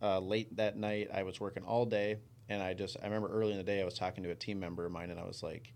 [0.02, 1.10] uh, late that night.
[1.14, 2.18] I was working all day,
[2.50, 4.60] and I just I remember early in the day I was talking to a team
[4.60, 5.74] member of mine, and I was like.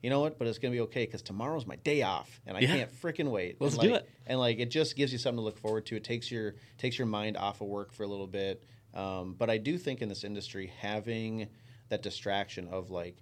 [0.00, 0.38] You know what?
[0.38, 2.68] But it's gonna be okay because tomorrow's my day off, and I Yeah.
[2.68, 3.60] can't freaking wait.
[3.60, 4.10] Let's and do like, it.
[4.28, 5.96] and like it just gives you something to look forward to.
[5.96, 8.62] It takes your takes your mind off of work for a little bit.
[8.94, 11.48] Um, but I do think in this industry having
[11.88, 13.16] that distraction of like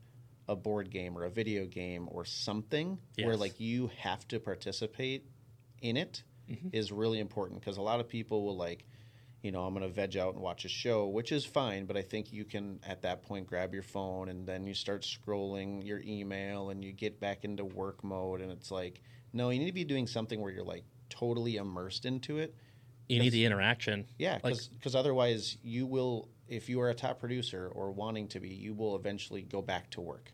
[0.48, 5.26] a board game or a video game or something where like you have to participate
[5.82, 6.68] in it mm-hmm.
[6.72, 8.86] is really important because a lot of people will like
[9.42, 11.96] you know i'm going to veg out and watch a show which is fine but
[11.96, 15.84] i think you can at that point grab your phone and then you start scrolling
[15.84, 19.66] your email and you get back into work mode and it's like no you need
[19.66, 22.54] to be doing something where you're like totally immersed into it.
[23.08, 24.06] You need the interaction.
[24.18, 28.40] yeah Like- because otherwise you will if you are a top producer or wanting to
[28.40, 30.32] be you will eventually go back to work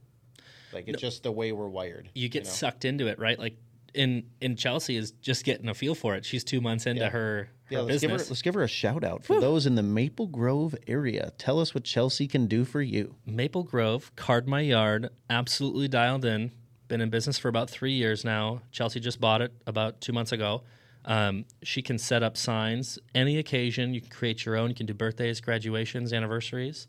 [0.72, 2.50] like it's just the way we're wired You get know?
[2.50, 3.38] sucked into it, right?
[3.38, 3.56] Like
[3.94, 6.24] in in Chelsea is just getting a feel for it.
[6.24, 7.10] She's two months into Yeah.
[7.10, 8.30] her, her Yeah, let's give, her, business.
[8.30, 11.32] let's give her a shout out for those in the Maple Grove area.
[11.38, 13.16] Tell us what Chelsea can do for you.
[13.26, 16.52] Maple Grove, Card My Yard, absolutely dialed in.
[16.88, 18.62] Been in business for about three years now.
[18.70, 20.62] Chelsea just bought it about two months ago.
[21.04, 23.92] Um, she can set up signs any occasion.
[23.92, 24.68] You can create your own.
[24.70, 26.86] You can do birthdays, graduations, anniversaries.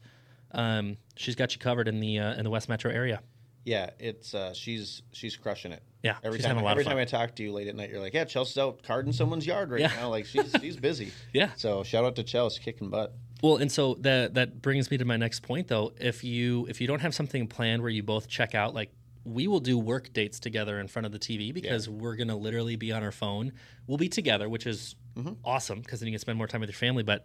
[0.52, 3.22] Um, she's got you covered in the uh, in the West Metro area.
[3.66, 5.84] Yeah, it's uh, she's she's crushing it.
[6.04, 7.90] Yeah, every time a lot of every time I talk to you late at night,
[7.90, 9.92] you're like, yeah, Chelsea's out carding someone's yard right Yeah.
[9.96, 10.10] now.
[10.10, 11.12] Like she's she's busy.
[11.34, 11.52] Yeah.
[11.56, 13.14] So shout out to Chelsea kicking butt.
[13.42, 15.94] Well, and so that that brings me to my next point though.
[16.00, 18.92] If you if you don't have something planned where you both check out, like
[19.26, 22.76] we will do work dates together in front of the TV because we're gonna literally
[22.76, 23.54] be on our phone.
[23.88, 24.96] We'll be together, which is
[25.46, 27.04] awesome because then you can spend more time with your family.
[27.04, 27.24] But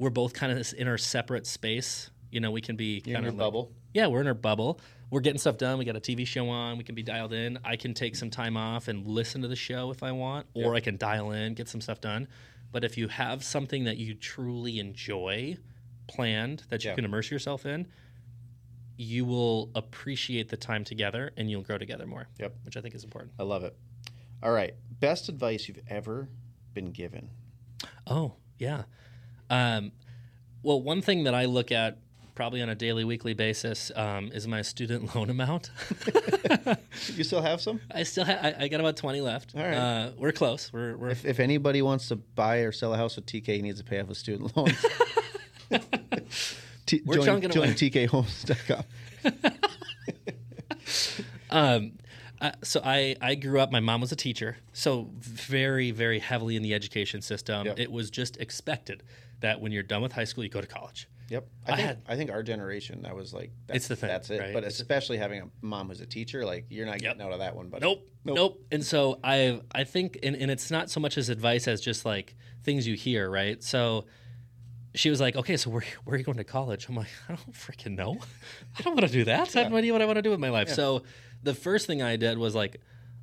[0.00, 2.10] we're both kind of in our separate space.
[2.32, 3.72] You know, we can be kind your of bubble.
[3.94, 4.80] yeah, we're in our bubble.
[5.10, 5.78] We're getting stuff done.
[5.78, 6.78] We got a TV show on.
[6.78, 7.58] We can be dialed in.
[7.64, 10.74] I can take some time off and listen to the show if I want, or
[10.74, 12.26] I can dial in, get some stuff done.
[12.72, 15.58] But if you have something that you truly enjoy
[16.08, 16.96] planned that you Yeah.
[16.96, 17.86] can immerse yourself in,
[18.96, 22.26] you will appreciate the time together and you'll grow together more.
[22.40, 22.56] Yep.
[22.64, 23.34] Which I think is important.
[23.38, 23.76] I love it.
[24.42, 26.28] All right, best advice you've ever
[26.74, 27.30] been given.
[28.06, 28.84] Oh, yeah.
[29.50, 29.92] Um,
[30.62, 31.98] well, one thing that I look at
[32.36, 35.70] probably on a daily, weekly basis um, is my student loan amount.
[37.14, 37.80] You still have some?
[37.90, 39.56] I still ha- I, I got about 20 left.
[39.56, 39.74] All right.
[39.74, 40.72] Uh, we're close.
[40.72, 43.62] We're, we're If, if anybody wants to buy or sell a house with TK, he
[43.62, 44.86] needs to pay off his student loans.
[46.84, 47.74] T- We're join, chunking join away.
[47.74, 48.84] TKHomes.com.
[51.50, 51.92] um,
[52.40, 56.54] uh, so I, I grew up, my mom was a teacher, so very, very heavily
[56.54, 57.66] in the education system.
[57.66, 57.80] Yep.
[57.80, 59.02] It was just expected
[59.40, 61.08] that when you're done with high school, you go to college.
[61.28, 61.46] Yep.
[61.66, 64.08] I, I think, had- I think our generation, that was like, that's, It's the thing,
[64.08, 64.40] That's it.
[64.40, 64.54] right?
[64.54, 67.02] But It's especially having a mom who's a teacher, like, you're not Yep.
[67.02, 67.68] getting out of that one.
[67.68, 68.62] But Nope, nope.
[68.70, 72.04] And so I I think and, and it's not so much as advice as just
[72.04, 73.62] like things you hear, right?
[73.62, 74.04] So
[74.94, 77.32] she was like, "Okay, so where where are you going to college?" I'm like, "I
[77.34, 78.18] don't freaking know.
[78.78, 79.54] I don't want to do that.
[79.54, 81.02] I have no idea what I want to do with my life." So
[81.42, 82.80] the first thing I did was like,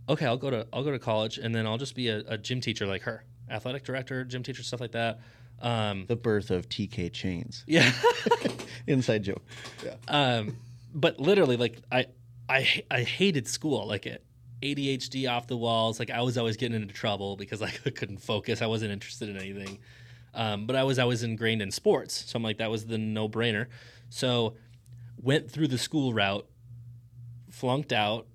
[0.08, 2.38] "Okay, I'll go to I'll go to college and then I'll just be a, a
[2.38, 5.20] gym teacher like her, athletic director, gym teacher, stuff like that."
[5.62, 7.64] Um, The birth of TK Chains.
[7.68, 7.92] yeah.
[8.88, 9.42] Inside joke.
[9.84, 9.96] Yeah.
[10.08, 10.58] um,
[10.94, 12.08] but literally, like I,
[12.50, 13.88] I, I hated school.
[13.88, 14.24] Like it,
[14.62, 16.00] ADHD off the walls.
[16.00, 18.62] Like I was always getting into trouble because like, I couldn't focus.
[18.62, 19.80] I wasn't interested in anything.
[20.36, 23.30] Um, but I was always ingrained in sports, so I'm like that was the no
[23.30, 23.68] brainer.
[24.10, 24.56] So
[25.22, 26.48] went through the school route,
[27.52, 28.26] flunked out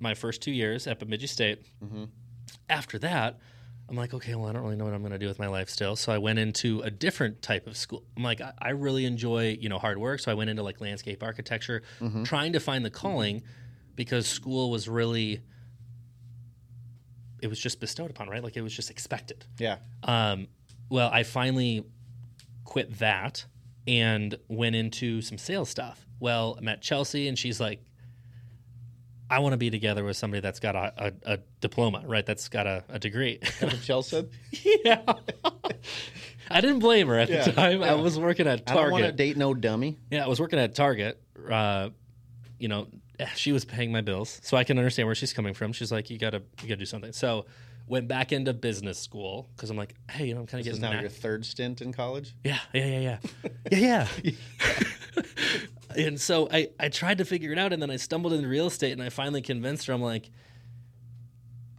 [0.00, 1.66] my first two years at Bemidji State.
[2.70, 3.38] After that,
[3.88, 5.46] I'm like, okay, well, I don't really know what I'm going to do with my
[5.46, 5.94] life still.
[5.94, 8.02] So I went into a different type of school.
[8.16, 10.20] I'm like, I, I really enjoy, you know, hard work.
[10.20, 11.82] So I went into like landscape architecture,
[12.24, 13.42] trying to find the calling
[13.94, 15.42] because school was really,
[17.42, 18.42] it was just bestowed upon, right?
[18.42, 19.44] Like it was just expected.
[19.58, 19.76] Yeah.
[20.02, 20.48] Um,
[20.88, 21.84] well, I finally
[22.64, 23.44] quit that
[23.86, 26.06] and went into some sales stuff.
[26.20, 27.84] Well, I met Chelsea, and she's like,
[29.34, 30.92] I want to be together with somebody that's got a,
[31.26, 32.24] a, a diploma, right?
[32.24, 33.40] That's got a, a degree.
[33.82, 34.30] Chelsea said.
[34.84, 35.02] yeah.
[36.50, 37.82] I didn't blame her at Yeah, the time.
[37.82, 39.16] I was working at I don't want to Target.
[39.16, 39.98] date no dummy.
[40.10, 41.20] Yeah, I was working at Target.
[41.50, 41.90] Uh,
[42.58, 42.86] you know,
[43.34, 45.72] she was paying my bills, so I can understand where she's coming from.
[45.72, 47.46] She's like, "You gotta, you gotta do something." So,
[47.86, 50.74] went back into business school because I'm like, "Hey, you know, I'm kind of This
[50.74, 52.34] is getting now your third stint in college.
[52.44, 54.32] yeah, yeah, yeah, yeah, yeah, yeah.
[55.96, 58.66] and so I, I tried to figure it out, and then I stumbled into real
[58.66, 59.92] estate, and I finally convinced her.
[59.92, 60.30] I'm like,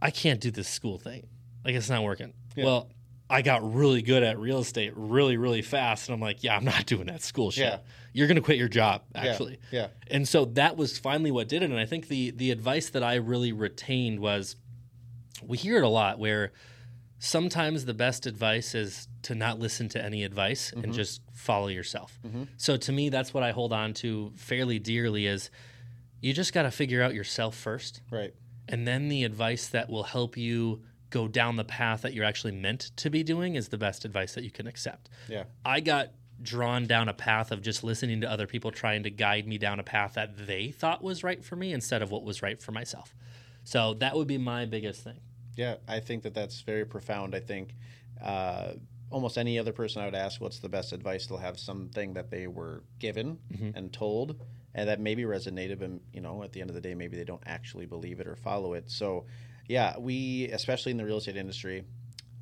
[0.00, 1.26] I can't do this school thing.
[1.64, 2.32] Like it's not working.
[2.56, 2.90] Well,
[3.28, 6.64] I got really good at real estate really, really fast, and I'm like, yeah, I'm
[6.64, 7.64] not doing that school shit.
[7.64, 7.78] Yeah.
[8.12, 9.58] You're gonna quit your job, actually.
[9.70, 9.88] Yeah.
[10.10, 11.70] And so that was finally what did it.
[11.70, 14.56] And I think the the advice that I really retained was
[15.44, 16.52] we hear it a lot where
[17.26, 20.92] sometimes the best advice is to not listen to any advice and mm-hmm.
[20.92, 22.18] just follow yourself.
[22.24, 22.44] Mm-hmm.
[22.56, 25.50] So to me that's what I hold on to fairly dearly is
[26.20, 28.32] you just got to figure out yourself first Right.
[28.68, 32.52] and then the advice that will help you go down the path that you're actually
[32.52, 35.08] meant to be doing is the best advice that you can accept.
[35.28, 35.44] Yeah.
[35.64, 36.10] I got
[36.42, 39.80] drawn down a path of just listening to other people trying to guide me down
[39.80, 42.72] a path that they thought was right for me instead of what was right for
[42.72, 43.14] myself.
[43.64, 45.18] So that would be my biggest thing.
[45.56, 47.34] Yeah, I think that that's very profound.
[47.34, 47.74] I think
[48.22, 48.72] uh,
[49.10, 52.30] almost any other person I would ask what's the best advice, they'll have something that
[52.30, 53.70] they were given mm-hmm.
[53.76, 54.40] and told,
[54.74, 57.24] and that maybe resonated, but you know, at the end of the day, maybe they
[57.24, 58.90] don't actually believe it or follow it.
[58.90, 59.24] So,
[59.68, 61.84] yeah, we, especially in the real estate industry,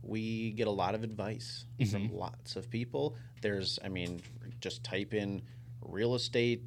[0.03, 2.17] we get a lot of advice from mm-hmm.
[2.17, 3.17] lots of people.
[3.41, 4.21] There's, I mean,
[4.61, 5.43] just type in
[5.81, 6.63] real estate,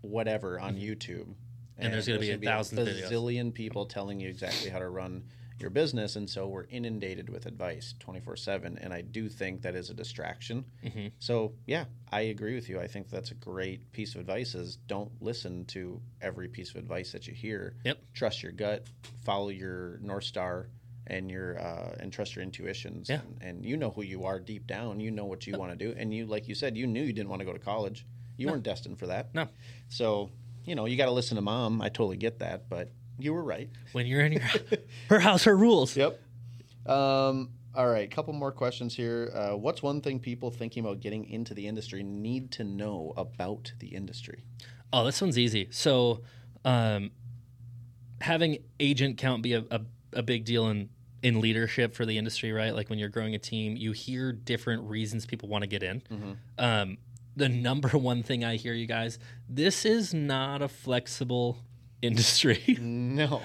[0.00, 0.84] whatever on mm-hmm.
[0.84, 1.34] YouTube.
[1.78, 3.10] And there's gonna be a thousand a videos.
[3.10, 5.24] zillion people telling you exactly how to run
[5.62, 6.16] your business.
[6.16, 8.78] And so we're inundated with advice 24 7.
[8.78, 10.64] And I do think that is a distraction.
[10.84, 11.06] Mm-hmm.
[11.20, 12.80] So, yeah, I agree with you.
[12.80, 16.76] I think that's a great piece of advice is don't listen to every piece of
[16.76, 17.76] advice that you hear.
[17.84, 17.98] Yep.
[18.12, 18.86] Trust your gut,
[19.24, 20.68] follow your North Star
[21.06, 23.20] and your uh, and trust your intuitions Yeah.
[23.40, 25.76] and, and you know who you are deep down you know what you want to
[25.76, 28.06] do and you like you said you knew you didn't want to go to college
[28.36, 29.48] you weren't destined for that No.
[29.88, 30.30] so
[30.64, 33.44] you know you got to listen to mom i totally get that but you were
[33.44, 34.42] right When you're in your
[35.08, 35.96] her house, her rules.
[35.96, 36.20] Yep.
[36.86, 39.30] Um, all right, couple more questions here.
[39.34, 43.72] Uh, what's one thing people thinking about getting into the industry need to know about
[43.78, 44.44] the industry?
[44.92, 45.68] Oh, this one's easy.
[45.70, 46.22] So,
[46.64, 47.12] um,
[48.20, 49.80] having agent count be a, a,
[50.12, 50.90] a big deal in
[51.22, 52.74] in leadership for the industry, right?
[52.74, 56.02] Like when you're growing a team, you hear different reasons people want to get in.
[56.58, 56.98] Um,
[57.36, 61.58] the number one thing I hear, you guys, this is not a flexible
[62.02, 62.62] industry.
[62.80, 63.42] No.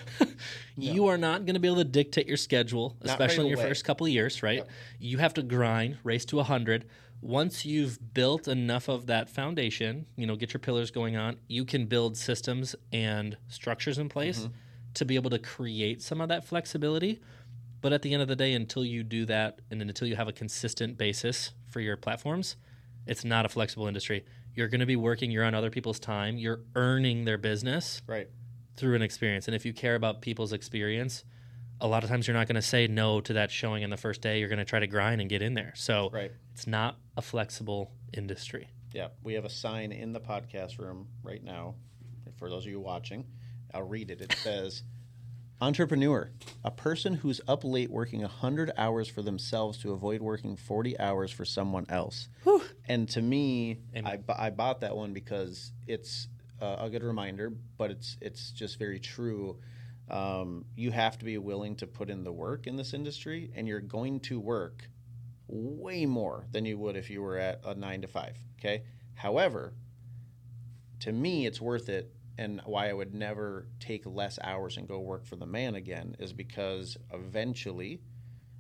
[0.77, 3.59] You are not going to be able to dictate your schedule, especially right in your
[3.59, 3.69] away.
[3.69, 4.63] first couple of years, right?
[4.99, 6.85] You have to grind, race to 100.
[7.21, 11.65] Once you've built enough of that foundation, you know, get your pillars going on, you
[11.65, 14.53] can build systems and structures in place Mm-hmm.
[14.93, 17.19] to be able to create some of that flexibility.
[17.81, 20.15] But at the end of the day, until you do that and then until you
[20.15, 22.55] have a consistent basis for your platforms,
[23.07, 24.25] it's not a flexible industry.
[24.53, 28.27] You're going to be working, you're on other people's time, you're earning their business right.
[28.78, 29.47] Through an experience.
[29.47, 31.23] And if you care about people's experience,
[31.82, 33.97] a lot of times you're not going to say no to that showing in the
[33.97, 34.39] first day.
[34.39, 35.73] You're going to try to grind and get in there.
[35.75, 36.32] So Right.
[36.53, 38.69] it's not a flexible industry.
[38.93, 39.09] Yeah.
[39.23, 41.75] We have a sign in the podcast room right now.
[42.38, 43.25] For those of you watching,
[43.73, 44.21] I'll read it.
[44.21, 44.84] It says,
[45.59, 46.30] Entrepreneur,
[46.63, 51.32] a person who's up late working 100 hours for themselves to avoid working 40 hours
[51.32, 52.28] for someone else.
[52.88, 56.28] And to me, I, I bought that one because it's
[56.61, 59.59] uh, a good reminder, but it's it's just very true.
[60.09, 63.67] Um, you have to be willing to put in the work in this industry, and
[63.67, 64.89] you're going to work
[65.47, 68.37] way more than you would if you were at a nine to five.
[68.59, 68.83] Okay.
[69.15, 69.73] However,
[71.01, 72.13] to me, it's worth it.
[72.39, 76.15] And why I would never take less hours and go work for the man again
[76.19, 77.99] is because eventually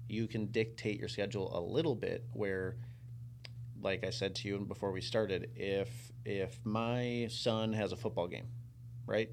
[0.09, 2.77] you can dictate your schedule a little bit where
[3.87, 5.89] like I said to you before we started, if
[6.25, 8.47] if my son has a football game,
[9.05, 9.29] right?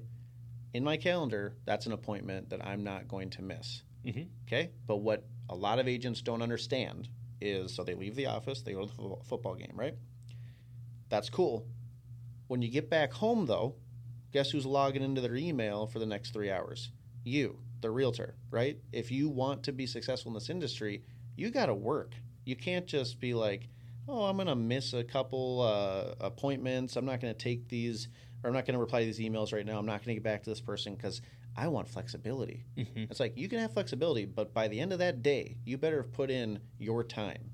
[0.73, 3.83] In my calendar, that's an appointment that I'm not going to miss.
[4.05, 4.29] Mhm.
[4.45, 4.71] Okay?
[4.87, 7.09] But what a lot of agents don't understand
[7.41, 9.95] is so they leave the office, they go to the football game, right?
[11.09, 11.67] That's cool.
[12.47, 13.75] When you get back home, though,
[14.31, 16.91] guess who's logging into their email for the next three hours?
[17.25, 18.79] You, the realtor, right?
[18.93, 21.03] If you want to be successful in this industry,
[21.35, 22.15] you got to work.
[22.45, 23.67] You can't just be like,
[24.07, 26.95] oh, I'm going to miss a couple uh, appointments.
[26.95, 28.07] I'm not going to take these,
[28.43, 29.77] or I'm not going to reply to these emails right now.
[29.77, 31.21] I'm not going to get back to this person because
[31.57, 32.65] I want flexibility.
[32.77, 33.09] Mhm.
[33.09, 36.01] It's like you can have flexibility, but by the end of that day, you better
[36.01, 37.51] have put in your time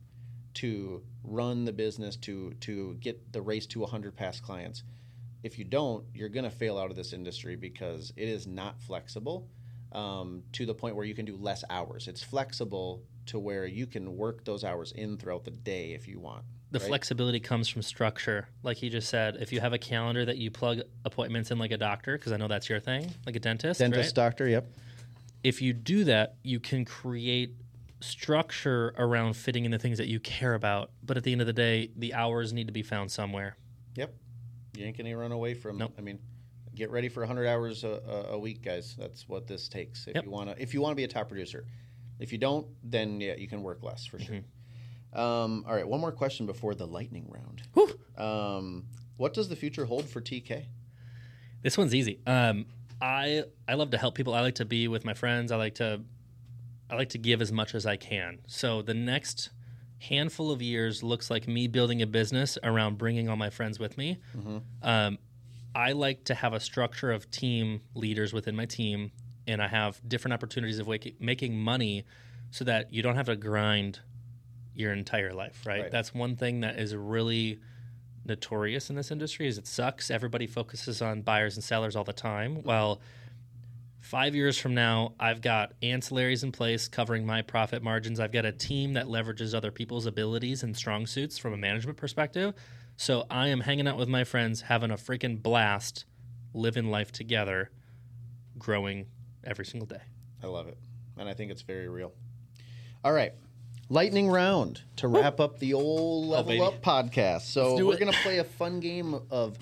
[0.56, 4.84] to run the business to to get the race to 100 past clients.
[5.44, 8.80] If you don't, you're going to fail out of this industry because it is not
[8.82, 9.48] flexible
[9.92, 12.08] um, to the point where you can do less hours.
[12.08, 16.20] It's flexible to where you can work those hours in throughout the day if you
[16.20, 16.44] want.
[16.72, 16.88] The right?
[16.88, 18.48] flexibility comes from structure.
[18.64, 21.72] Like he just said, if you have a calendar that you plug appointments in like
[21.72, 24.24] a doctor, because I know that's your thing, like a dentist, Dentist, right?
[24.24, 24.68] doctor, yep.
[25.44, 27.56] if you do that, you can create
[28.00, 30.92] structure around fitting in the things that you care about.
[31.04, 33.58] But at the end of the day, the hours need to be found somewhere.
[33.96, 34.14] Yep.
[34.76, 35.78] You ain't gonna run away from.
[35.78, 35.94] Nope.
[35.98, 36.20] I mean,
[36.76, 38.96] get ready for 100 hours a, a, week, guys.
[38.98, 40.08] That's what this takes.
[40.08, 40.24] If Yep.
[40.26, 41.66] you wanna, if you wanna be a top producer,
[42.22, 44.36] if you don't, then yeah, you can work less for sure.
[44.36, 45.20] Mm-hmm.
[45.20, 47.64] Um, all right, one more question before the lightning round.
[48.18, 48.86] Um,
[49.18, 50.66] what does the future hold for TK?
[51.62, 52.20] This one's easy.
[52.26, 52.66] Um,
[53.02, 54.34] I I love to help people.
[54.34, 55.52] I like to be with my friends.
[55.52, 56.02] I like to
[56.90, 58.40] I like to give as much as I can.
[58.48, 59.50] So the next
[60.00, 63.98] handful of years looks like me building a business around bringing all my friends with
[63.98, 64.20] me.
[64.82, 65.18] Um,
[65.74, 69.12] I like to have a structure of team leaders within my team,
[69.48, 72.06] and I have different opportunities of wak- making money,
[72.52, 74.00] so that you don't have to grind
[74.76, 75.64] your entire life.
[75.66, 75.84] Right?
[75.84, 75.92] Right.
[75.92, 77.60] That's one thing that is really
[78.26, 80.12] notorious in this industry is it sucks.
[80.12, 82.58] Everybody focuses on buyers and sellers all the time.
[82.58, 82.68] Mm-hmm.
[82.68, 83.02] Well,
[84.00, 88.20] five years from now, I've got ancillaries in place covering my profit margins.
[88.20, 91.98] I've got a team that leverages other people's abilities and strong suits from a management
[91.98, 92.54] perspective.
[92.98, 96.06] So I am hanging out with my friends, having a freaking blast,
[96.54, 97.72] living life together,
[98.58, 99.08] growing
[99.44, 100.02] every single day.
[100.44, 100.78] I love it,
[101.18, 102.14] and I think it's very real.
[103.04, 103.34] All right,
[103.90, 106.68] lightning round to wrap up the old oh, Level Oh.
[106.68, 107.42] Up podcast.
[107.42, 109.58] So we're gonna play a fun game of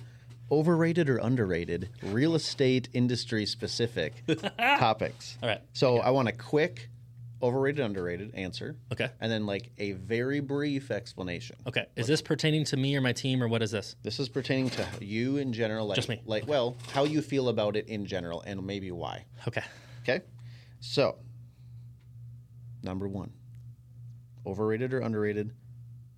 [0.52, 4.24] overrated or underrated real estate industry specific
[4.58, 5.38] topics.
[5.44, 5.62] All right.
[5.74, 6.90] So I want a quick
[7.42, 9.10] overrated underrated answer, Okay.
[9.22, 11.56] and then like a very brief explanation.
[11.68, 11.86] Okay.
[11.96, 13.96] Is this pertaining to me or my team or what is this?
[14.04, 16.22] This is pertaining to you in general, like, Just me.
[16.26, 19.26] like well, how you feel about it in general, and maybe why.
[19.48, 19.64] Okay.
[20.04, 20.22] Okay.
[20.82, 21.18] So,
[22.84, 23.32] number one
[24.46, 25.52] overrated or underrated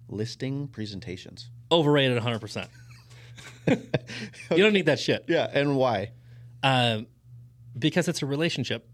[0.07, 1.49] listing presentations.
[1.71, 2.67] Overrated 100%.
[3.67, 3.77] you
[4.57, 5.25] don't need that shit.
[5.27, 5.49] Yeah.
[5.51, 6.11] And why?
[6.63, 7.07] Um,
[7.77, 8.87] because it's a relationship.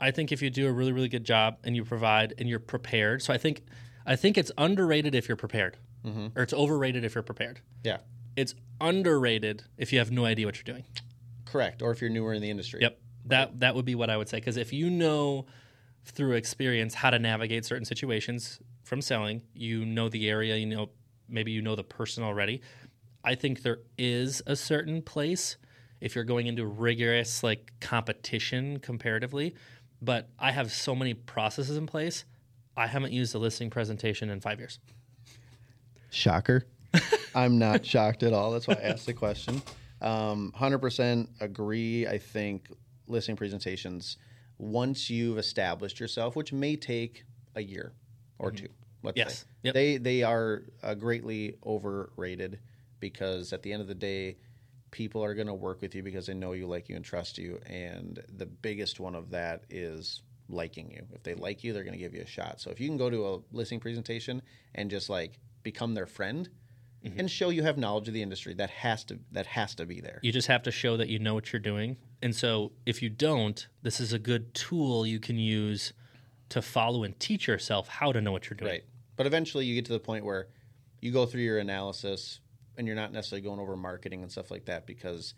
[0.00, 2.60] I think if you do a really, really good job and you provide and you're
[2.60, 3.62] prepared, so I think,
[4.06, 6.28] I think it's underrated if you're prepared, mm-hmm.
[6.36, 7.60] or it's overrated if you're prepared.
[7.84, 7.98] Yeah.
[8.36, 10.84] It's underrated if you have no idea what you're doing.
[11.44, 11.82] Correct.
[11.82, 12.80] Or if you're newer in the industry.
[12.82, 14.38] Yep, that that would be what I would say.
[14.38, 15.46] Because if you know
[16.04, 20.90] through experience how to navigate certain situations from selling, you know the area, you know
[21.28, 22.60] maybe you know the person already.
[23.24, 25.56] I think there is a certain place
[26.00, 29.54] if you're going into rigorous like competition comparatively.
[30.00, 32.24] But I have so many processes in place.
[32.76, 34.78] I haven't used a listing presentation in five years.
[36.10, 36.64] Shocker.
[37.34, 38.52] I'm not shocked at all.
[38.52, 39.60] That's why I asked the question.
[40.00, 42.06] Um, 100% agree.
[42.06, 42.68] I think
[43.08, 44.16] listing presentations,
[44.58, 47.24] once you've established yourself, which may take
[47.56, 47.92] a year
[48.38, 48.68] or two,
[49.02, 49.38] let's Yes.
[49.40, 49.74] say, Yep.
[49.74, 52.60] they, they are uh, greatly overrated
[53.00, 54.36] because at the end of the day,
[54.90, 57.38] people are going to work with you because they know you, like you, and trust
[57.38, 57.60] you.
[57.66, 61.02] And the biggest one of that is liking you.
[61.12, 62.60] If they like you, they're going to give you a shot.
[62.60, 64.42] So if you can go to a listing presentation
[64.74, 66.48] and just like become their friend
[67.04, 67.20] mm-hmm.
[67.20, 70.00] and show you have knowledge of the industry, that has to that has to be
[70.00, 70.20] there.
[70.22, 73.08] You just have to show that you know what you're doing and so if you
[73.08, 75.92] don't, this is a good tool you can use
[76.48, 78.70] to follow and teach yourself how to know what you're doing.
[78.70, 78.84] Right.
[79.16, 80.48] But eventually you get to the point where
[81.00, 82.40] you go through your analysis
[82.78, 85.34] and you're not necessarily going over marketing and stuff like that because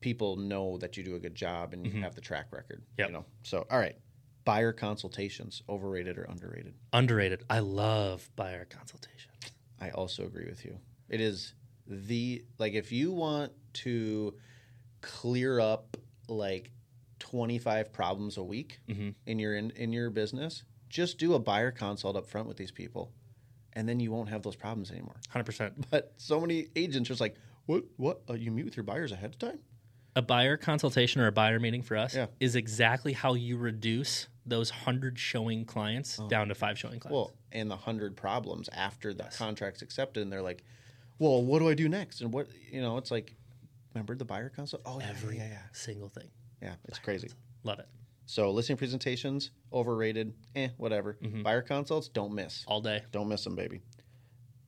[0.00, 2.80] people know that you do a good job and you have the track record.
[2.82, 3.00] Mm-hmm.
[3.00, 3.08] Yep.
[3.08, 3.24] You know.
[3.42, 3.96] So all right.
[4.44, 6.72] Buyer consultations, overrated or underrated?
[6.94, 7.44] Underrated.
[7.50, 9.30] I love buyer consultation.
[9.80, 10.78] I also agree with you.
[11.10, 11.52] It is
[11.86, 14.34] the like if you want to
[15.00, 15.96] clear up
[16.28, 16.70] like
[17.18, 19.10] 25 problems a week Mm-hmm.
[19.26, 22.70] in your in, in your business, just do a buyer consult up front with these
[22.70, 23.12] people
[23.78, 25.14] and then you won't have those problems anymore.
[25.32, 25.72] 100%.
[25.88, 29.12] But so many agents are just like, "What what uh, you meet with your buyers
[29.12, 29.60] ahead of time?"
[30.16, 32.26] A buyer consultation or a buyer meeting for us Yeah.
[32.40, 37.12] is exactly how you reduce those 100 showing clients down to five showing clients.
[37.14, 40.64] Well, and the 100 problems after the contract's accepted and they're like,
[41.20, 43.36] "Well, what do I do next?" And what, you know, it's like
[43.94, 44.82] remember the buyer consult?
[44.84, 45.62] Oh, yeah, Every yeah, yeah.
[45.72, 46.28] single thing.
[46.60, 47.30] Yeah, it's crazy.
[47.62, 47.86] Love it.
[48.28, 51.16] So listing presentations, overrated, eh, whatever.
[51.22, 51.42] Mm-hmm.
[51.44, 52.62] Buyer consults, don't miss.
[52.68, 53.02] All day.
[53.10, 53.80] Don't miss them, baby.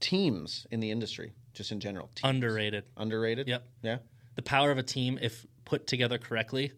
[0.01, 2.09] Teams in the industry, just in general.
[2.15, 2.23] Teams.
[2.25, 2.85] Underrated.
[2.97, 3.49] Underrated?
[3.49, 3.63] Yep.
[3.83, 3.99] Yeah.
[4.37, 6.73] The power of a team, if put together correctly,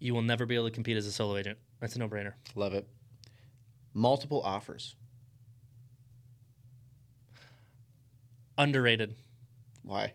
[0.00, 1.56] you will never be able to compete as a solo agent.
[1.80, 2.34] That's a no brainer.
[2.54, 2.86] Love it.
[3.94, 4.96] Multiple offers.
[8.58, 9.14] Underrated.
[9.82, 10.12] Why?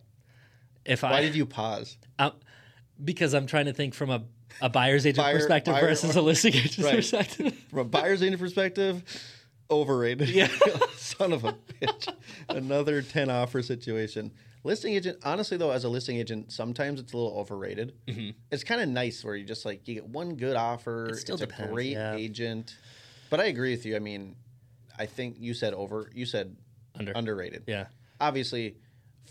[0.86, 1.98] If I Why did you pause?
[2.20, 2.34] Um,
[3.04, 4.22] because I'm trying to think from a,
[4.62, 6.96] a buyer's agent Buyer- perspective buyer- versus a listing agent's Right.
[6.96, 7.54] perspective.
[7.70, 9.04] From a buyer's agent perspective,
[9.70, 10.30] overrated.
[10.30, 10.48] Yeah.
[10.98, 12.14] Son of a bitch.
[12.50, 14.32] Another 10 offer situation.
[14.66, 17.94] Listing agent, honestly, though, as a listing agent, sometimes it's a little overrated.
[18.50, 21.06] It's kind of nice where you just like, you get one good offer.
[21.08, 21.14] Mm-hmm.
[21.14, 22.16] It still it's depends, a great yeah.
[22.16, 22.78] agent.
[23.30, 23.96] But I agree with you.
[23.98, 24.36] I mean,
[24.98, 26.56] I think you said over, you said
[26.96, 27.12] Under.
[27.14, 27.64] underrated.
[27.68, 27.88] Yeah.
[28.22, 28.78] Obviously,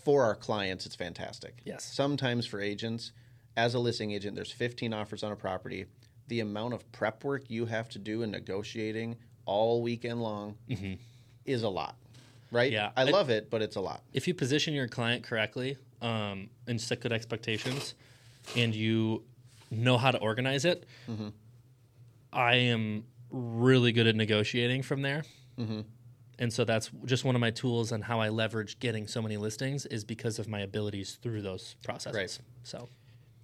[0.03, 1.61] for our clients, it's fantastic.
[1.65, 1.83] Yes.
[1.83, 3.11] Sometimes for agents,
[3.55, 5.85] as a listing agent, there's 15 offers on a property.
[6.27, 10.55] The amount of prep work you have to do in negotiating all weekend long
[11.45, 11.95] is a lot,
[12.51, 12.67] right?
[12.71, 12.75] Mm-hmm.
[12.75, 12.91] Yeah.
[12.95, 14.01] I I- love it, but it's a lot.
[14.13, 17.93] If you position your client correctly um, and set good expectations
[18.55, 19.23] and you
[19.69, 21.29] know how to organize it, Mm-hmm.
[22.31, 25.23] I am really good at negotiating from there.
[25.59, 25.81] Mm-hmm.
[26.39, 29.37] And so that's just one of my tools and how I leverage getting so many
[29.37, 32.17] listings is because of my abilities through those processes.
[32.17, 32.39] Right.
[32.63, 32.89] So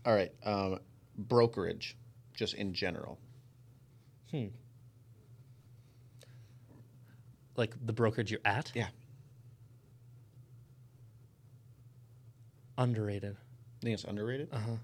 [0.05, 0.31] All right.
[0.43, 0.79] Um,
[1.17, 1.97] brokerage,
[2.33, 3.19] just in general.
[4.31, 4.47] Hmm.
[7.55, 8.87] Like the brokerage you're at, Yeah.
[12.77, 13.35] underrated.
[13.35, 14.49] I think it's underrated.
[14.51, 14.75] Uh huh.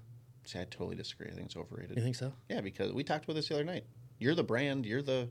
[0.44, 1.28] See, I totally disagree.
[1.28, 1.96] I think it's overrated.
[1.96, 2.32] You think so?
[2.48, 3.84] Yeah, because we talked about this the other night.
[4.18, 4.86] You're the brand.
[4.86, 5.28] You're the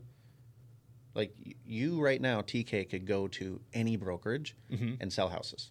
[1.14, 1.34] like
[1.64, 2.40] you right now.
[2.42, 4.94] TK could go to any brokerage Mm-hmm.
[5.00, 5.70] and sell houses.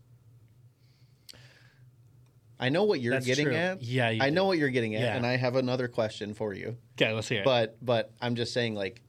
[2.66, 3.55] I know what you're That's getting true.
[3.55, 3.82] at.
[3.84, 5.16] Yeah, you I know what you're getting at, Yeah.
[5.16, 6.78] and I have another question for you.
[6.99, 7.45] Okay, let's hear it.
[7.45, 9.01] But but I'm just saying, like,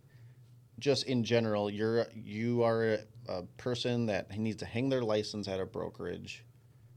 [0.79, 2.99] just in general, you're you are a,
[3.29, 6.45] a person that needs to hang their license at a brokerage.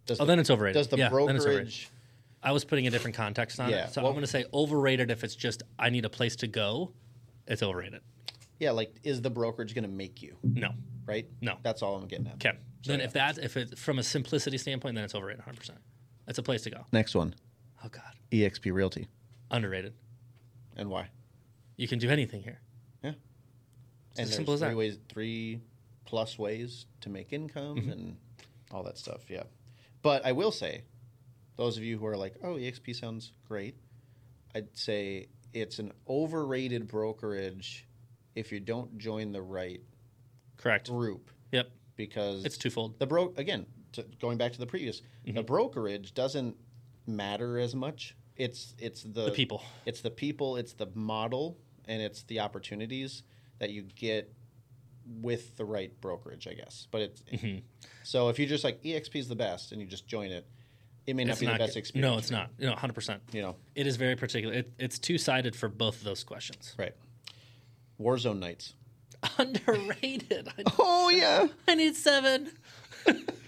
[0.05, 0.73] Does oh, the, then it's overrated.
[0.79, 1.45] does the yeah, then it's overrated.
[1.45, 1.89] brokerage?
[2.43, 3.93] I was putting a different context on Yeah, it.
[3.93, 6.47] So well- I'm going to say overrated if it's just I need a place to
[6.47, 6.91] go.
[7.47, 8.01] It's overrated.
[8.59, 10.71] Yeah, like, is the brokerage going to make you No.
[11.05, 11.25] right?
[11.41, 11.57] No.
[11.63, 12.33] That's all I'm getting at.
[12.35, 12.57] Okay.
[12.85, 15.57] Then if that's if it's from a simplicity standpoint, then it's overrated 100.
[15.59, 15.79] percent
[16.29, 16.85] It's a place to go.
[16.91, 17.33] Next one,
[17.83, 19.07] Oh God, EXP Realty,
[19.51, 19.93] underrated.
[20.77, 21.09] and why?
[21.75, 22.59] You can do anything here.
[23.03, 23.15] Yeah, as
[24.19, 24.75] and there's simple as three that.
[24.77, 25.61] ways, three
[26.05, 27.91] plus ways to make income Mm-hmm.
[27.91, 28.17] and
[28.71, 29.29] all that stuff.
[29.29, 29.43] Yeah,
[30.01, 30.83] but I will say,
[31.55, 33.75] those of you who are like, "Oh, EXP sounds great,"
[34.53, 37.87] I'd say it's an overrated brokerage
[38.35, 39.81] if you don't join the right
[40.57, 40.89] Correct.
[40.89, 41.71] group Yep.
[41.95, 42.99] because It's twofold.
[42.99, 45.35] the bro again to, going back to the previous Mm-hmm.
[45.35, 46.55] the brokerage doesn't
[47.07, 49.61] matter as much it's it's the, The people.
[49.85, 53.23] it's the people it's the model and it's the opportunities
[53.59, 54.31] that you get
[55.21, 57.59] with the right brokerage i guess but it's Mm-hmm.
[58.03, 60.45] so if you're just like exp is the best and you just join it
[61.07, 62.51] it may not It's be not the best experience No, it's not.
[62.59, 62.93] You know, 100.
[62.93, 64.53] percent you know It is very particular.
[64.53, 66.75] It, it's two sided for both of those questions.
[66.77, 66.93] right
[67.99, 68.75] warzone nights
[69.39, 70.47] Underrated.
[70.79, 72.51] Oh yeah I need seven.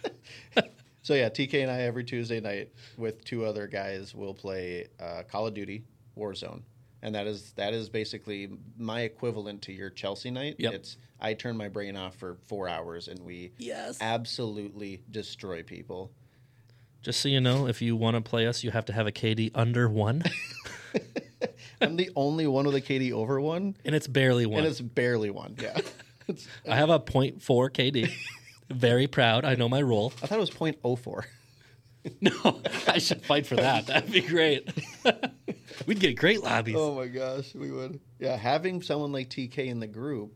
[1.12, 5.24] So yeah, TK and I every Tuesday night with two other guys will play uh,
[5.30, 5.84] Call of Duty
[6.18, 6.62] Warzone,
[7.01, 8.47] and that is that is basically
[8.78, 10.55] my equivalent to your Chelsea night.
[10.57, 10.74] Yep.
[10.74, 13.97] It's I turn my brain off for four hours and we Yes.
[13.99, 16.14] absolutely destroy people.
[17.01, 19.12] Just so you know, if you want to play us, you have to have a
[19.12, 20.24] KD under one,
[21.82, 24.59] I'm the only one with a KD over one, and it's barely one.
[24.59, 25.57] and it's barely one.
[25.62, 25.78] Yeah,
[26.30, 28.09] It's- I have a 0.4 KD.
[28.76, 29.46] Very proud.
[29.46, 30.14] I know my role.
[30.24, 31.24] I thought it was .04.
[32.20, 33.86] No, I should fight for that.
[33.86, 34.68] That'd be great.
[35.86, 36.74] We'd get great lobbies.
[36.76, 38.00] Oh my gosh, we would.
[38.18, 40.34] Yeah, having someone like TK in the group,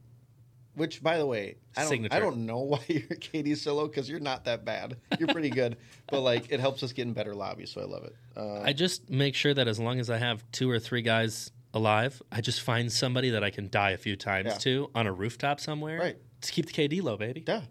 [0.76, 2.16] which by the way, I don't, Signature.
[2.16, 4.98] I don't know why you're Katie Solo because you're not that bad.
[5.18, 5.78] You're pretty good,
[6.08, 8.16] but like it helps us get in better lobbies, so I love it.
[8.38, 11.50] Uh, I just make sure that as long as I have two or three guys
[11.74, 14.58] alive, I just find somebody that I can die a few times Yeah.
[14.60, 15.98] to on a rooftop somewhere.
[16.00, 16.18] Right.
[16.42, 17.44] To keep the KD low, baby.
[17.48, 17.62] yeah,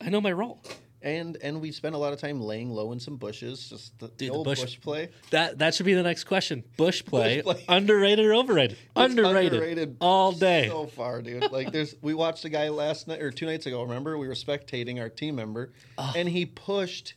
[0.00, 0.62] I know my role.
[1.02, 4.06] and and we spent a lot of time laying low in some bushes, just the,
[4.08, 5.08] the the old bush- bush, play.
[5.30, 6.62] That that should be the next question.
[6.76, 7.64] Bush play, play.
[7.68, 8.76] underrated or overrated?
[8.96, 9.52] Underrated.
[9.54, 10.68] underrated all day.
[10.68, 11.50] so far, dude.
[11.50, 13.82] Like, there's we watched a guy last night or two nights ago.
[13.82, 17.14] Remember, we were spectating our team member, and he pushed.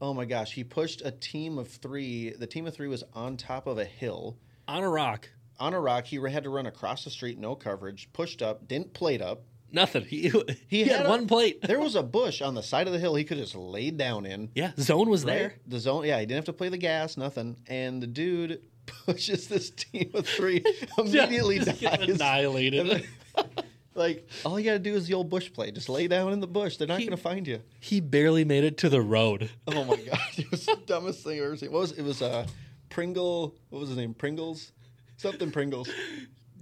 [0.00, 2.30] Oh my gosh, he pushed a team of three.
[2.30, 4.36] The team of three was on top of a hill
[4.66, 5.28] on a rock.
[5.60, 6.06] on a rock.
[6.06, 9.44] He had to run across the street, no coverage, pushed up, didn't plate up.
[9.72, 10.04] Nothing.
[10.04, 10.30] He,
[10.68, 11.62] he, had had a- one plate.
[11.62, 14.26] There was a bush on the side of the hill he could just laid down
[14.26, 14.50] in.
[14.54, 15.34] Yeah, zone was Right?
[15.34, 15.54] there.
[15.66, 17.56] The zone, yeah, he didn't have to play the gas, nothing.
[17.66, 18.60] And the dude
[19.06, 20.62] pushes this team of three,
[20.98, 22.08] immediately Just dies.
[22.08, 23.06] annihilated.
[23.94, 25.70] Like all you got to do is the old bush play.
[25.70, 26.78] Just lay down in the bush.
[26.78, 27.60] They're not going to find you.
[27.78, 29.50] he barely made it to the road.
[29.66, 31.70] Oh my god, it was the dumbest thing I've ever seen.
[31.72, 32.00] What was it?
[32.02, 32.46] Was uh,
[32.88, 33.54] Pringle?
[33.68, 34.14] What was his name?
[34.14, 34.72] Pringles?
[35.18, 35.90] Something Pringles.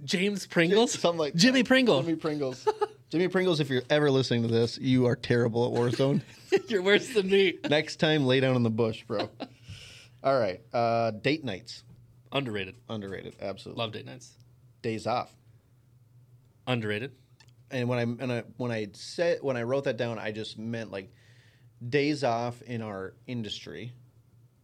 [0.03, 2.01] James Pringles, Something like Jimmy Pringle.
[2.01, 2.67] Jimmy Pringles.
[3.11, 3.59] Jimmy Pringles.
[3.59, 6.21] If you're ever listening to this, you are terrible at Warzone.
[6.69, 7.57] You're worse than me.
[7.69, 9.29] Next time, lay down in the bush, bro.
[10.23, 10.61] All right.
[10.73, 11.83] Uh, date nights.
[12.31, 12.75] Underrated.
[12.89, 13.35] Underrated.
[13.41, 13.81] Absolutely.
[13.83, 14.31] Love date nights.
[14.81, 15.29] Days off.
[16.65, 17.11] Underrated.
[17.69, 20.57] and when I and I when I said when I wrote that down, I just
[20.57, 21.11] meant like
[21.89, 23.91] days off in our industry.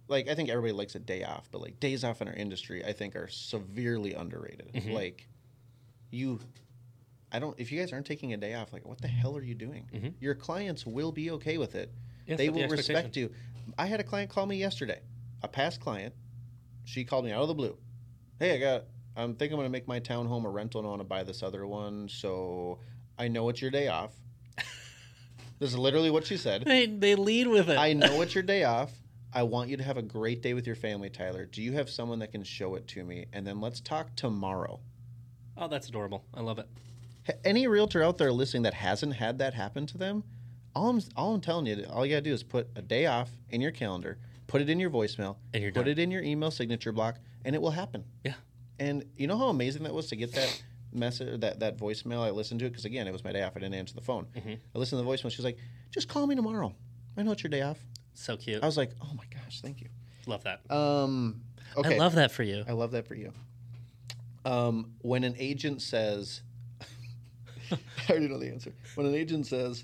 [0.07, 2.85] Like I think everybody likes a day off, but like days off in our industry,
[2.85, 4.71] I think are severely underrated.
[4.73, 4.91] Mm-hmm.
[4.91, 5.27] Like
[6.11, 6.39] you,
[7.37, 7.53] I don't.
[7.59, 10.15] If you guys aren't taking a day off, like what the hell are you doing?
[10.19, 11.93] Your clients will be okay with it.
[12.27, 12.35] Mm-hmm.
[12.35, 13.31] They set the will respect you.
[13.77, 15.01] I had a client call me yesterday,
[15.43, 16.15] a past client.
[16.85, 17.77] She called me out of the blue.
[18.39, 18.85] Hey, I got.
[19.15, 21.23] I'm thinking I'm going to make my townhome a rental and I want to buy
[21.23, 22.09] this other one.
[22.09, 22.79] So
[23.19, 24.13] I know it's your day off.
[25.59, 26.63] this is literally what she said.
[26.65, 27.77] They they lead with it.
[27.77, 28.91] I know it's your day off.
[29.31, 31.45] I want you to have a great day with your family, Tyler.
[31.45, 33.27] Do you have someone that can show it to me?
[33.31, 34.79] And then let's talk tomorrow.
[35.55, 36.25] oh, that's adorable.
[36.33, 36.67] I love it.
[37.43, 40.23] Any realtor out there listening that hasn't had that happen to them,
[40.75, 43.31] all I'm, all I'm telling you, all you gotta do is put a day off
[43.49, 44.17] in your calendar,
[44.47, 45.91] put it in your voicemail, And you're put done.
[45.91, 48.05] it in your email signature block, and it will happen.
[48.23, 48.33] Yeah.
[48.79, 50.63] And you know how amazing that was to get that
[50.93, 52.23] message, that, that voicemail.
[52.25, 53.53] I listened to it because again, it was my day off.
[53.55, 54.27] I didn't answer the phone.
[54.35, 54.53] Mm-hmm.
[54.75, 55.31] I listened to the voicemail.
[55.31, 55.57] She's like,
[55.91, 56.73] "Just call me tomorrow.
[57.17, 57.79] I know it's your day off."
[58.13, 58.61] So cute.
[58.61, 59.87] I was like, "Oh my gosh, thank you."
[60.27, 60.69] love that.
[60.69, 61.41] Um,
[61.77, 62.63] okay, I love that for you.
[62.67, 63.31] I love that for you.
[64.45, 66.41] Um, when an agent says,
[68.09, 68.73] I already know the answer.
[68.95, 69.83] When an agent says,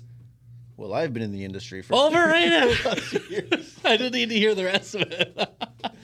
[0.76, 2.76] "Well, I've been in the industry for Overrated.
[2.82, 5.36] plus years." I didn't need to hear the rest of it.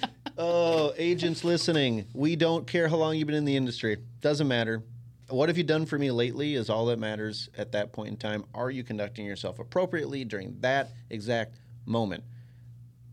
[0.43, 3.99] Oh, agents listening, we don't care how long you've been in the industry.
[4.23, 4.83] Doesn't matter.
[5.29, 8.17] What have you done for me lately is all that matters at that point in
[8.17, 8.47] time.
[8.55, 12.25] Are you conducting yourself appropriately during that exact moment?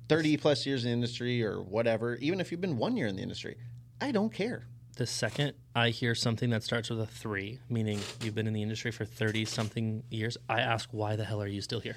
[0.08, 3.18] 30 plus years in the industry or whatever, even if you've been one year in
[3.18, 3.58] the industry,
[4.00, 4.66] I don't care.
[4.98, 8.64] The second I hear something that starts with a three, meaning you've been in the
[8.64, 11.96] industry for 30 something years, I ask, why the hell are you still here?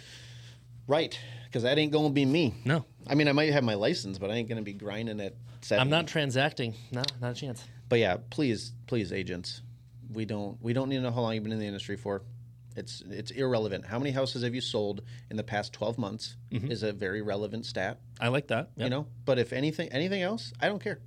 [0.87, 2.55] Right, because that ain't going to be me.
[2.65, 5.21] No, I mean, I might have my license, but I ain't going to be grinding
[5.21, 5.81] at seven.
[5.81, 6.75] I'm not transacting.
[6.91, 7.65] No, not a chance.
[7.89, 9.63] But yeah, please, please, agents,
[10.13, 12.23] we don't we don't need to know how long you've been in the industry for.
[12.77, 13.85] It's it's irrelevant.
[13.85, 16.71] How many houses have you sold in the past twelve months mm-hmm.
[16.71, 18.01] is a very relevant stat.
[18.21, 18.71] I like that.
[18.77, 21.01] You know, but if anything anything else, I don't care.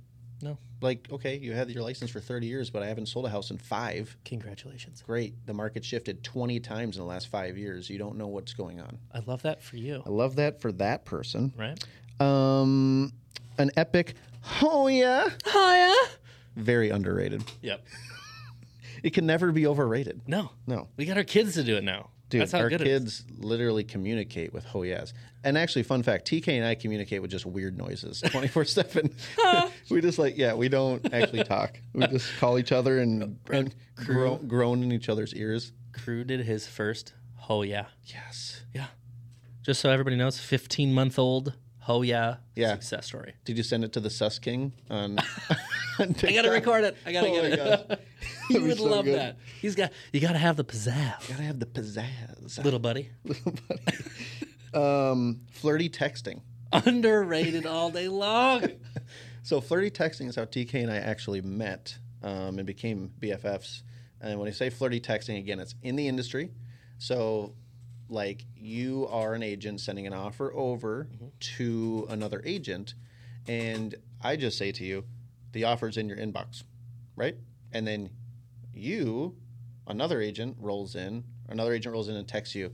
[0.44, 0.58] No.
[0.82, 3.50] Like, okay, you had your license for thirty years, but I haven't sold a house
[3.50, 4.14] in five.
[4.26, 5.02] Congratulations.
[5.04, 7.88] Great, the market shifted twenty times in the last five years.
[7.88, 8.98] You don't know what's going on.
[9.12, 10.02] I love that for you.
[10.04, 11.54] I love that for that person.
[11.56, 11.82] Right?
[12.20, 13.12] Um,
[13.56, 14.14] an epic.
[14.60, 16.06] Oh yeah, Oh,
[16.56, 17.42] very underrated.
[17.62, 17.84] Yep.
[19.02, 20.22] It can never be overrated.
[20.26, 20.50] No.
[20.66, 20.88] No.
[20.96, 22.08] We got our kids to do it now.
[22.30, 23.20] Dude, our good it is.
[23.22, 25.12] kids literally communicate with ho yes.
[25.44, 29.14] And actually, fun fact: TK and I communicate with just weird noises, twenty four seven.
[29.90, 31.78] We just like, yeah, we don't actually talk.
[31.92, 35.72] We just call each other and, and gro- groan in each other's ears.
[35.92, 37.86] Crew did his first Ho Yeah.
[38.04, 38.62] Yes.
[38.72, 38.86] Yeah.
[39.62, 42.72] Just so everybody knows, 15 month old Ho Yeah, Yeah.
[42.72, 43.34] success story.
[43.44, 45.18] Did you send it to the Sus King on?
[45.98, 46.96] I gotta record it.
[47.06, 48.00] I gotta Oh get it.
[48.50, 49.18] you That'd so love good.
[49.18, 49.36] that.
[49.60, 49.92] He's got.
[50.12, 52.62] You gotta have the pizzazz, You Gotta have the pizzazz.
[52.64, 53.10] little buddy.
[53.24, 53.98] Little buddy.
[54.74, 56.40] um, flirty texting.
[56.72, 58.66] Underrated all day long.
[59.46, 63.82] So flirty texting is how TK and I actually met um, and became BFFs.
[64.22, 66.50] And when I say flirty texting, again, it's in the industry.
[66.96, 67.52] So,
[68.08, 71.08] like, you are an agent sending an offer over
[71.58, 72.94] to another agent,
[73.46, 75.04] and I just say to you,
[75.54, 76.62] the offer's in your inbox,
[77.16, 77.36] right?
[77.72, 78.10] And then
[78.74, 79.34] you,
[79.86, 82.72] another agent rolls in, another agent rolls in and texts you,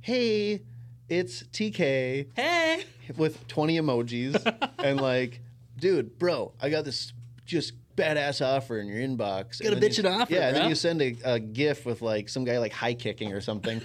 [0.00, 0.62] "Hey,
[1.08, 2.84] it's TK Hey.
[3.16, 5.40] with 20 emojis and like,
[5.78, 7.12] dude, bro, I got this
[7.44, 9.62] just badass offer in your inbox.
[9.62, 12.02] Got a And then bitchin' offer, Yeah, and then you send a, a GIF with
[12.02, 13.80] like some guy like high kicking or something.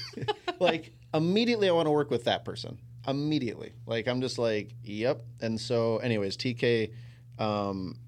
[0.60, 2.78] like immediately, I want to work with that person.
[3.06, 5.22] Immediately, like I'm just like, yep.
[5.42, 6.90] And so, anyways, TK,
[7.38, 7.98] um,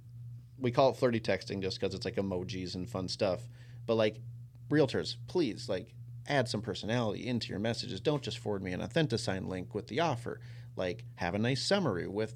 [0.58, 3.40] we call it flirty texting just because it's like emojis and fun stuff.
[3.86, 4.20] But like
[4.70, 5.94] realtors, please like
[6.28, 8.00] add some personality into your messages.
[8.00, 10.40] Don't just forward me an Authentisign link with the offer.
[10.76, 12.34] Like have a nice summary with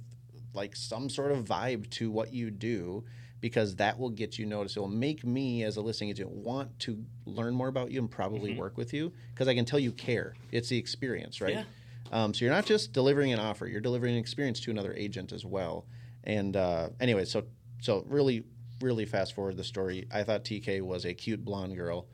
[0.55, 3.05] like some sort of vibe to what you do
[3.41, 4.76] because that will get you noticed.
[4.76, 8.11] It will make me as a listing agent want to learn more about you and
[8.11, 10.34] probably work with you because I can tell you care.
[10.53, 11.55] It's the experience, right?
[11.55, 11.64] Yeah.
[12.12, 15.32] Um, so you're not just delivering an offer; you're delivering an experience to another agent
[15.32, 15.86] as well.
[16.24, 17.44] And uh, anyway, so
[17.80, 18.44] so really,
[18.80, 20.06] really fast forward the story.
[20.12, 22.06] I thought TK was a cute blonde girl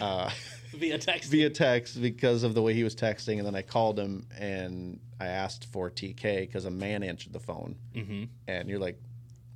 [0.00, 0.30] uh,
[0.72, 1.30] Via text.
[1.30, 4.98] via text because of the way he was texting, and then I called him and
[5.20, 8.24] I asked for TK because a man answered the phone, mm-hmm.
[8.48, 9.00] and you're like,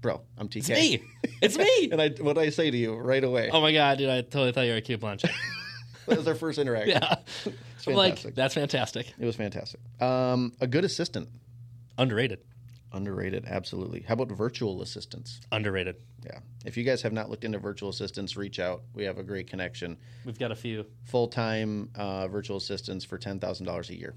[0.00, 1.02] "Bro, I'm TK." It's me.
[1.42, 1.88] It's me.
[1.90, 3.50] and I what did I say to you right away?
[3.52, 4.08] oh my god, dude!
[4.10, 5.32] I totally thought you were a cute blonde chick.
[6.06, 7.02] That was our first interaction.
[7.02, 7.16] yeah.
[7.86, 9.12] I'm like, that's fantastic.
[9.18, 9.78] it was fantastic.
[10.00, 11.28] Um, a good assistant,
[11.98, 12.38] Underrated.
[12.92, 14.00] Underrated, absolutely.
[14.00, 15.40] How about virtual assistants?
[15.52, 15.96] Underrated.
[16.24, 16.38] Yeah.
[16.64, 18.82] If you guys have not looked into virtual assistants, reach out.
[18.94, 19.96] We have a great connection.
[20.24, 20.86] We've got a few.
[21.04, 24.14] Full time uh, virtual assistants for ten thousand dollars a year.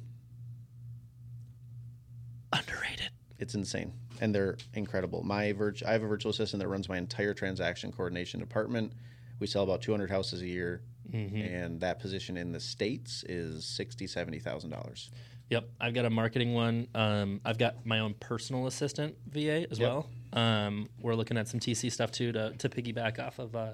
[2.54, 3.10] Underrated.
[3.40, 5.24] It's insane, and they're incredible.
[5.24, 8.94] My virt- I have a virtual assistant that runs my entire transaction coordination department.
[9.40, 11.36] We sell about two hundred houses a year, Mm-hmm.
[11.42, 15.10] and that position in the states is sixty, seventy thousand dollars.
[15.52, 16.88] Yep, I've got a marketing one.
[16.96, 19.90] Um, I've got my own personal assistant VA as Yep.
[19.90, 20.10] well.
[20.32, 23.74] Um, we're looking at some TC stuff too to, to piggyback off of uh,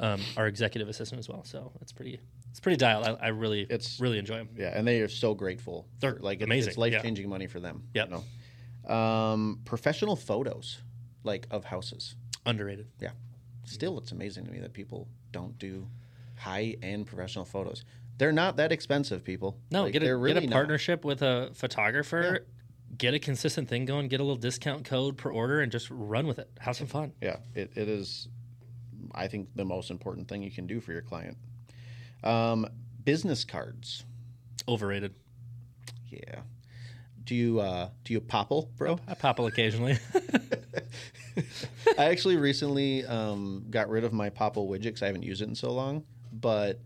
[0.00, 1.44] um, our executive assistant as well.
[1.44, 2.18] So it's pretty
[2.50, 3.06] it's pretty dialed.
[3.06, 4.48] I, I really It's- really enjoy them.
[4.56, 5.86] Yeah, and they are so grateful.
[6.00, 7.84] They're for- like amazing, It's life changing money for them.
[7.94, 8.92] You know?
[8.92, 10.80] um, professional photos,
[11.22, 12.16] like of houses.
[12.44, 12.88] Underrated.
[13.00, 13.10] Yeah.
[13.62, 15.86] Still, it's amazing to me that people don't do
[16.36, 17.84] high end professional photos.
[18.18, 19.58] They're not that expensive, people.
[19.70, 20.54] No, Like, get a really get a not.
[20.54, 22.46] partnership with a photographer.
[22.96, 24.06] Get a consistent thing going.
[24.08, 26.48] Get a little discount code per order, and just run with it.
[26.60, 27.12] Have some fun.
[27.20, 28.28] Yeah, it, it is.
[29.12, 31.36] I think the most important thing you can do for your client.
[32.22, 32.66] Um,
[33.04, 34.04] business cards.
[34.68, 35.14] Overrated.
[36.08, 36.40] Yeah.
[37.24, 39.00] Do you uh, do you popple, bro?
[39.08, 39.98] I popple occasionally.
[41.98, 45.48] I actually recently um, got rid of my Popl widget because I haven't used it
[45.48, 46.80] in so long, but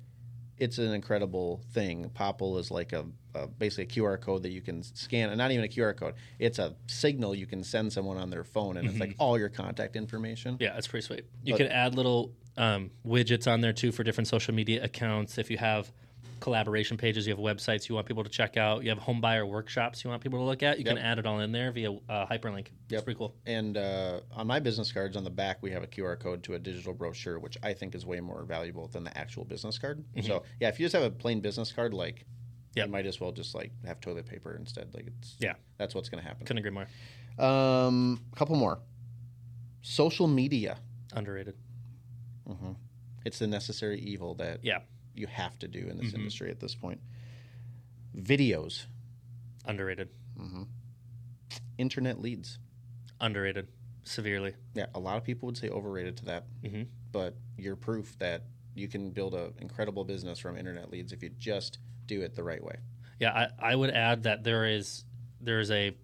[0.58, 2.10] it's an incredible thing.
[2.14, 3.04] Popl is like a,
[3.34, 6.14] a basically a QR code that you can scan, and not even a QR code.
[6.38, 9.48] It's a signal you can send someone on their phone, and it's like all your
[9.48, 10.56] contact information.
[10.60, 11.24] Yeah, it's pretty sweet.
[11.44, 15.38] You But- can add little um, widgets on there too for different social media accounts.
[15.38, 15.92] If you have
[16.40, 19.44] collaboration pages, you have websites you want people to check out, you have home buyer
[19.46, 21.90] workshops you want people to look at, you can add it all in there via
[21.92, 22.68] uh, hyperlink.
[22.90, 23.34] It's pretty cool.
[23.46, 26.54] And uh, on my business cards on the back, we have a QR code to
[26.54, 30.04] a digital brochure, which I think is way more valuable than the actual business card.
[30.22, 32.24] So yeah, if you just have a plain business card, like
[32.74, 32.86] Yep.
[32.86, 34.90] you might as well just like have toilet paper instead.
[34.94, 35.54] Like it's Yeah.
[35.78, 36.46] that's what's going to happen.
[36.46, 36.86] Couldn't agree more.
[37.44, 38.78] Um, a couple more.
[39.82, 40.78] Social media.
[41.14, 41.54] Underrated.
[42.46, 42.72] hmm
[43.24, 44.80] It's the necessary evil that Yeah.
[45.18, 46.18] You have to do in this Mhm.
[46.18, 47.00] industry at this point.
[48.16, 48.86] Videos,
[49.64, 50.08] Underrated.
[51.76, 52.58] internet leads.
[53.20, 53.68] Underrated.
[54.04, 54.54] Severely.
[54.74, 58.42] Yeah, a lot of people would say overrated to that, hmm but you're proof that
[58.74, 62.44] you can build an incredible business from internet leads if you just do it the
[62.44, 62.76] right way.
[63.18, 65.04] Yeah, I, I would add that there is
[65.40, 65.94] there is a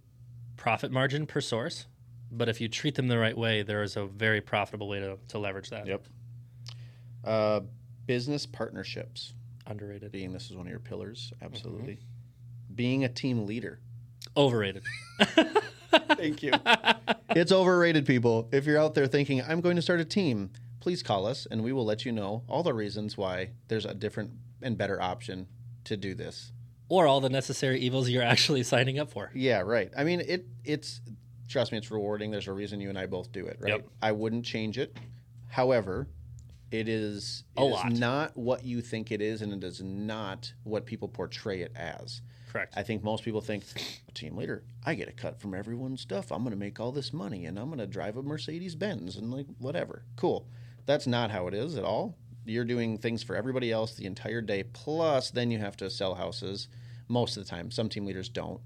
[0.56, 1.86] profit margin per source,
[2.30, 5.18] but if you treat them the right way, there is a very profitable way to,
[5.28, 5.86] to leverage that.
[5.86, 6.05] Yep.
[7.22, 7.60] Uh,
[8.06, 9.35] business partnerships,
[9.66, 10.12] Underrated.
[10.12, 11.94] being this is one of your pillars, absolutely.
[11.94, 12.74] Mm-hmm.
[12.74, 13.78] Being a team leader.
[14.36, 14.82] Overrated.
[16.16, 16.52] Thank you.
[17.31, 18.48] it's overrated, people.
[18.52, 20.51] If you're out there thinking, I'm going to start a team,
[20.81, 23.94] please call us and we will let you know all the reasons why there's a
[23.94, 24.31] different
[24.62, 25.47] and better option
[25.85, 26.52] to do this.
[26.89, 29.31] or all the necessary evils you're actually signing up for.
[29.35, 29.90] Yeah, right.
[29.97, 31.01] I mean, it it's
[31.48, 32.31] trust me, it's rewarding.
[32.31, 33.74] There's a reason you and I both do it, right?
[33.74, 33.89] Yep.
[34.02, 34.97] I wouldn't change it.
[35.48, 36.09] However,
[36.70, 37.93] it is it A is lot.
[37.93, 42.23] not what you think it is, and it is not what people portray it as.
[42.55, 42.74] Correct.
[42.77, 43.65] I think most people think,
[44.15, 46.31] team leader, I get a cut from everyone's stuff.
[46.31, 49.16] I'm going to make all this money and I'm going to drive a Mercedes Benz
[49.16, 50.05] and like whatever.
[50.15, 50.47] Cool.
[50.86, 52.16] That's not how it is at all.
[52.45, 54.62] You're doing things for everybody else the entire day.
[54.62, 56.69] Plus, then you have to sell houses
[57.09, 57.73] most of the time.
[57.73, 58.61] Some team leaders don't,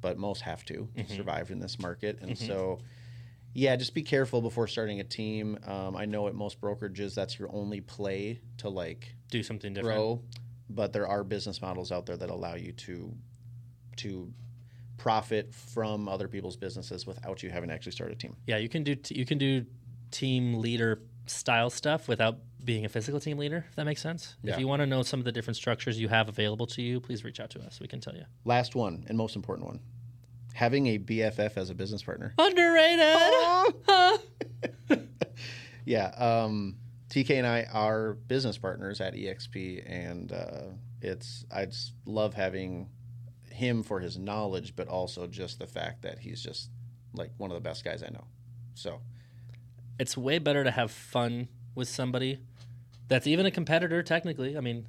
[0.00, 1.14] but most have to mm-hmm.
[1.14, 2.18] survive in this market.
[2.20, 2.44] And mm-hmm.
[2.44, 2.80] so
[3.54, 5.58] Yeah, just be careful before starting a team.
[5.66, 9.96] Um, I know at most brokerages that's your only play to like Do something different.
[9.96, 10.22] grow,
[10.70, 13.14] but there are business models out there that allow you to
[13.96, 14.32] to
[14.96, 18.36] profit from other people's businesses without you having to actually start a team.
[18.46, 19.64] Yeah, you can do t- you can do
[20.10, 23.64] team leader style stuff without being a physical team leader.
[23.68, 24.36] If that makes sense.
[24.42, 24.54] Yeah.
[24.54, 27.00] If you want to know some of the different structures you have available to you,
[27.00, 27.80] please reach out to us.
[27.80, 28.24] We can tell you.
[28.44, 29.80] Last one and most important one:
[30.58, 32.34] having a BFF as a business partner.
[32.36, 33.16] Underrated.
[35.84, 36.76] Yeah, um,
[37.08, 40.64] TK and I are business partners at EXP, and uh,
[41.00, 42.90] it's I just love having
[43.50, 46.68] him for his knowledge, but also just the fact that he's just
[47.14, 48.24] like one of the best guys I know.
[48.74, 49.00] So
[49.98, 52.40] it's way better to have fun with somebody
[53.08, 54.02] that's even a competitor.
[54.02, 54.86] Technically, I mean,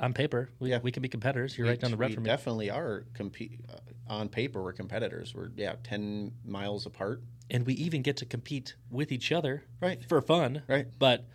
[0.00, 0.80] on paper, we, Yeah.
[0.82, 1.56] we can be competitors.
[1.56, 2.28] You're we, right down the road we from me.
[2.28, 3.76] definitely are compete uh,
[4.10, 4.62] on paper.
[4.62, 5.34] We're competitors.
[5.34, 7.22] We're yeah ten miles apart.
[7.48, 10.04] and we even get to compete with each other Right.
[10.08, 10.86] for fun Right.
[10.98, 11.26] but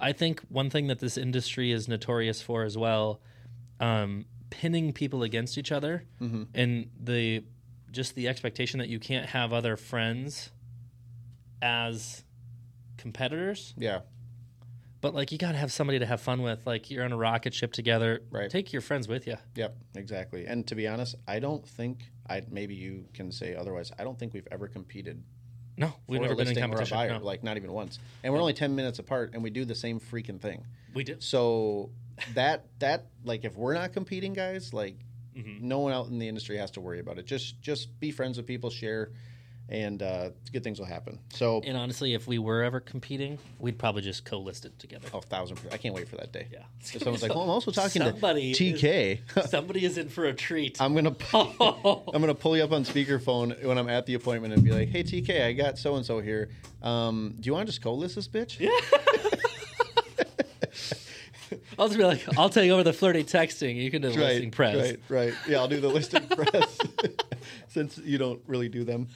[0.00, 3.20] i think one thing that this industry is notorious for as well
[3.80, 6.44] um, pinning people against each other Mm-hmm.
[6.54, 7.44] and the
[7.90, 10.50] just the expectation that you can't have other friends
[11.62, 12.24] as
[12.96, 14.00] competitors Yeah,
[15.00, 17.16] but like you got to have somebody to have fun with like you're on a
[17.16, 18.50] rocket ship together Right.
[18.50, 20.46] take your friends with you Yep, exactly.
[20.46, 23.90] And to be honest, I don't think I maybe you can say otherwise.
[23.98, 25.22] I don't think we've ever competed
[25.76, 27.24] no we've never been in listing or a competition buyer, no.
[27.24, 27.98] like not even once.
[28.24, 30.64] And we're only ten minutes apart, and we do the same freaking thing.
[30.94, 31.90] we do So
[32.34, 34.96] that that like if we're not competing, guys, like
[35.36, 35.60] Mhm.
[35.60, 37.26] no one out in the industry has to worry about it.
[37.26, 39.12] Just just be friends with people, share,
[39.68, 41.18] and uh, good things will happen.
[41.30, 45.20] So and honestly if we were ever competing we'd probably just co-list it together oh,
[45.20, 45.74] thousand percent.
[45.74, 46.46] I can't wait for that day.
[46.52, 50.24] yeah If someone's like, "Well, I'm also talking Somebody to TK." Somebody is in for
[50.26, 50.80] a treat.
[50.80, 54.64] I'm gonna I'm gonna pull you up on speakerphone when I'm at the appointment and
[54.64, 56.50] be like, "Hey TK, I got so and so here.
[56.82, 58.70] Um, do you want to just co-list this bitch?" Yeah.
[61.78, 63.76] I'll just be like, I'll take over the flirty texting.
[63.76, 64.76] You can do the right, listing press.
[64.76, 65.34] Right, right.
[65.46, 66.78] Yeah, I'll do the listing press
[67.68, 69.08] since you don't really do them.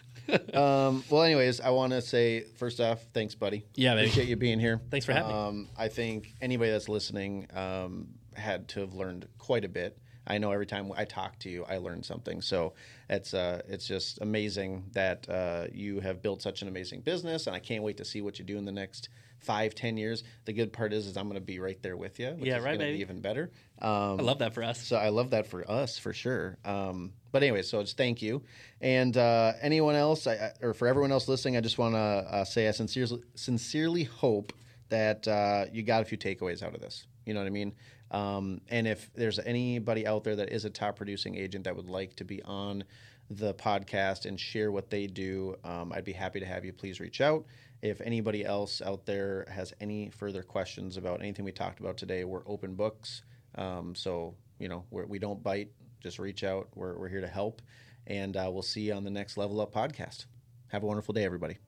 [0.55, 3.65] Um, well, anyways, I want to say first off, thanks, buddy.
[3.75, 4.09] Yeah, baby.
[4.09, 4.81] appreciate you being here.
[4.91, 5.35] Thanks for having me.
[5.35, 9.99] um, I think anybody that's listening um, had to have learned quite a bit.
[10.27, 12.41] I know every time I talk to you, I learn something.
[12.43, 12.75] So
[13.09, 17.57] it's uh, it's just amazing that uh, you have built such an amazing business, and
[17.57, 19.09] I can't wait to see what you do in the next
[19.43, 20.25] five, ten years.
[20.45, 22.31] The good part is, is I'm going to be right there with you.
[22.31, 22.97] Which Yeah, is right, baby.
[22.97, 23.51] Be even better.
[23.81, 24.81] Um, I love that for us.
[24.87, 26.59] so I love that for us for sure.
[26.65, 28.43] Um, but anyway, so just thank you,
[28.81, 31.99] and uh, anyone else, I, I- or for everyone else listening, I just want to
[31.99, 34.53] uh, say I sincerely sincerely hope
[34.91, 37.07] that uh, you got a few takeaways out of this.
[37.27, 37.73] You know what I mean?
[38.11, 41.89] Um, and if there's anybody out there that is a top producing agent that would
[41.89, 42.85] like to be on
[43.31, 46.75] the podcast and share what they do, um, I'd be happy to have you.
[46.75, 47.47] Please reach out.
[47.83, 52.23] If anybody else out there has any further questions about anything we talked about today,
[52.23, 53.23] we're open books.
[53.57, 55.73] Um, so, you know, we're, we don't bite.
[56.01, 56.69] Just reach out.
[56.77, 57.61] We're, we're here to help.
[58.07, 60.27] And uh, we'll see you on the next Level Up podcast.
[60.69, 61.59] Have a wonderful day, everybody.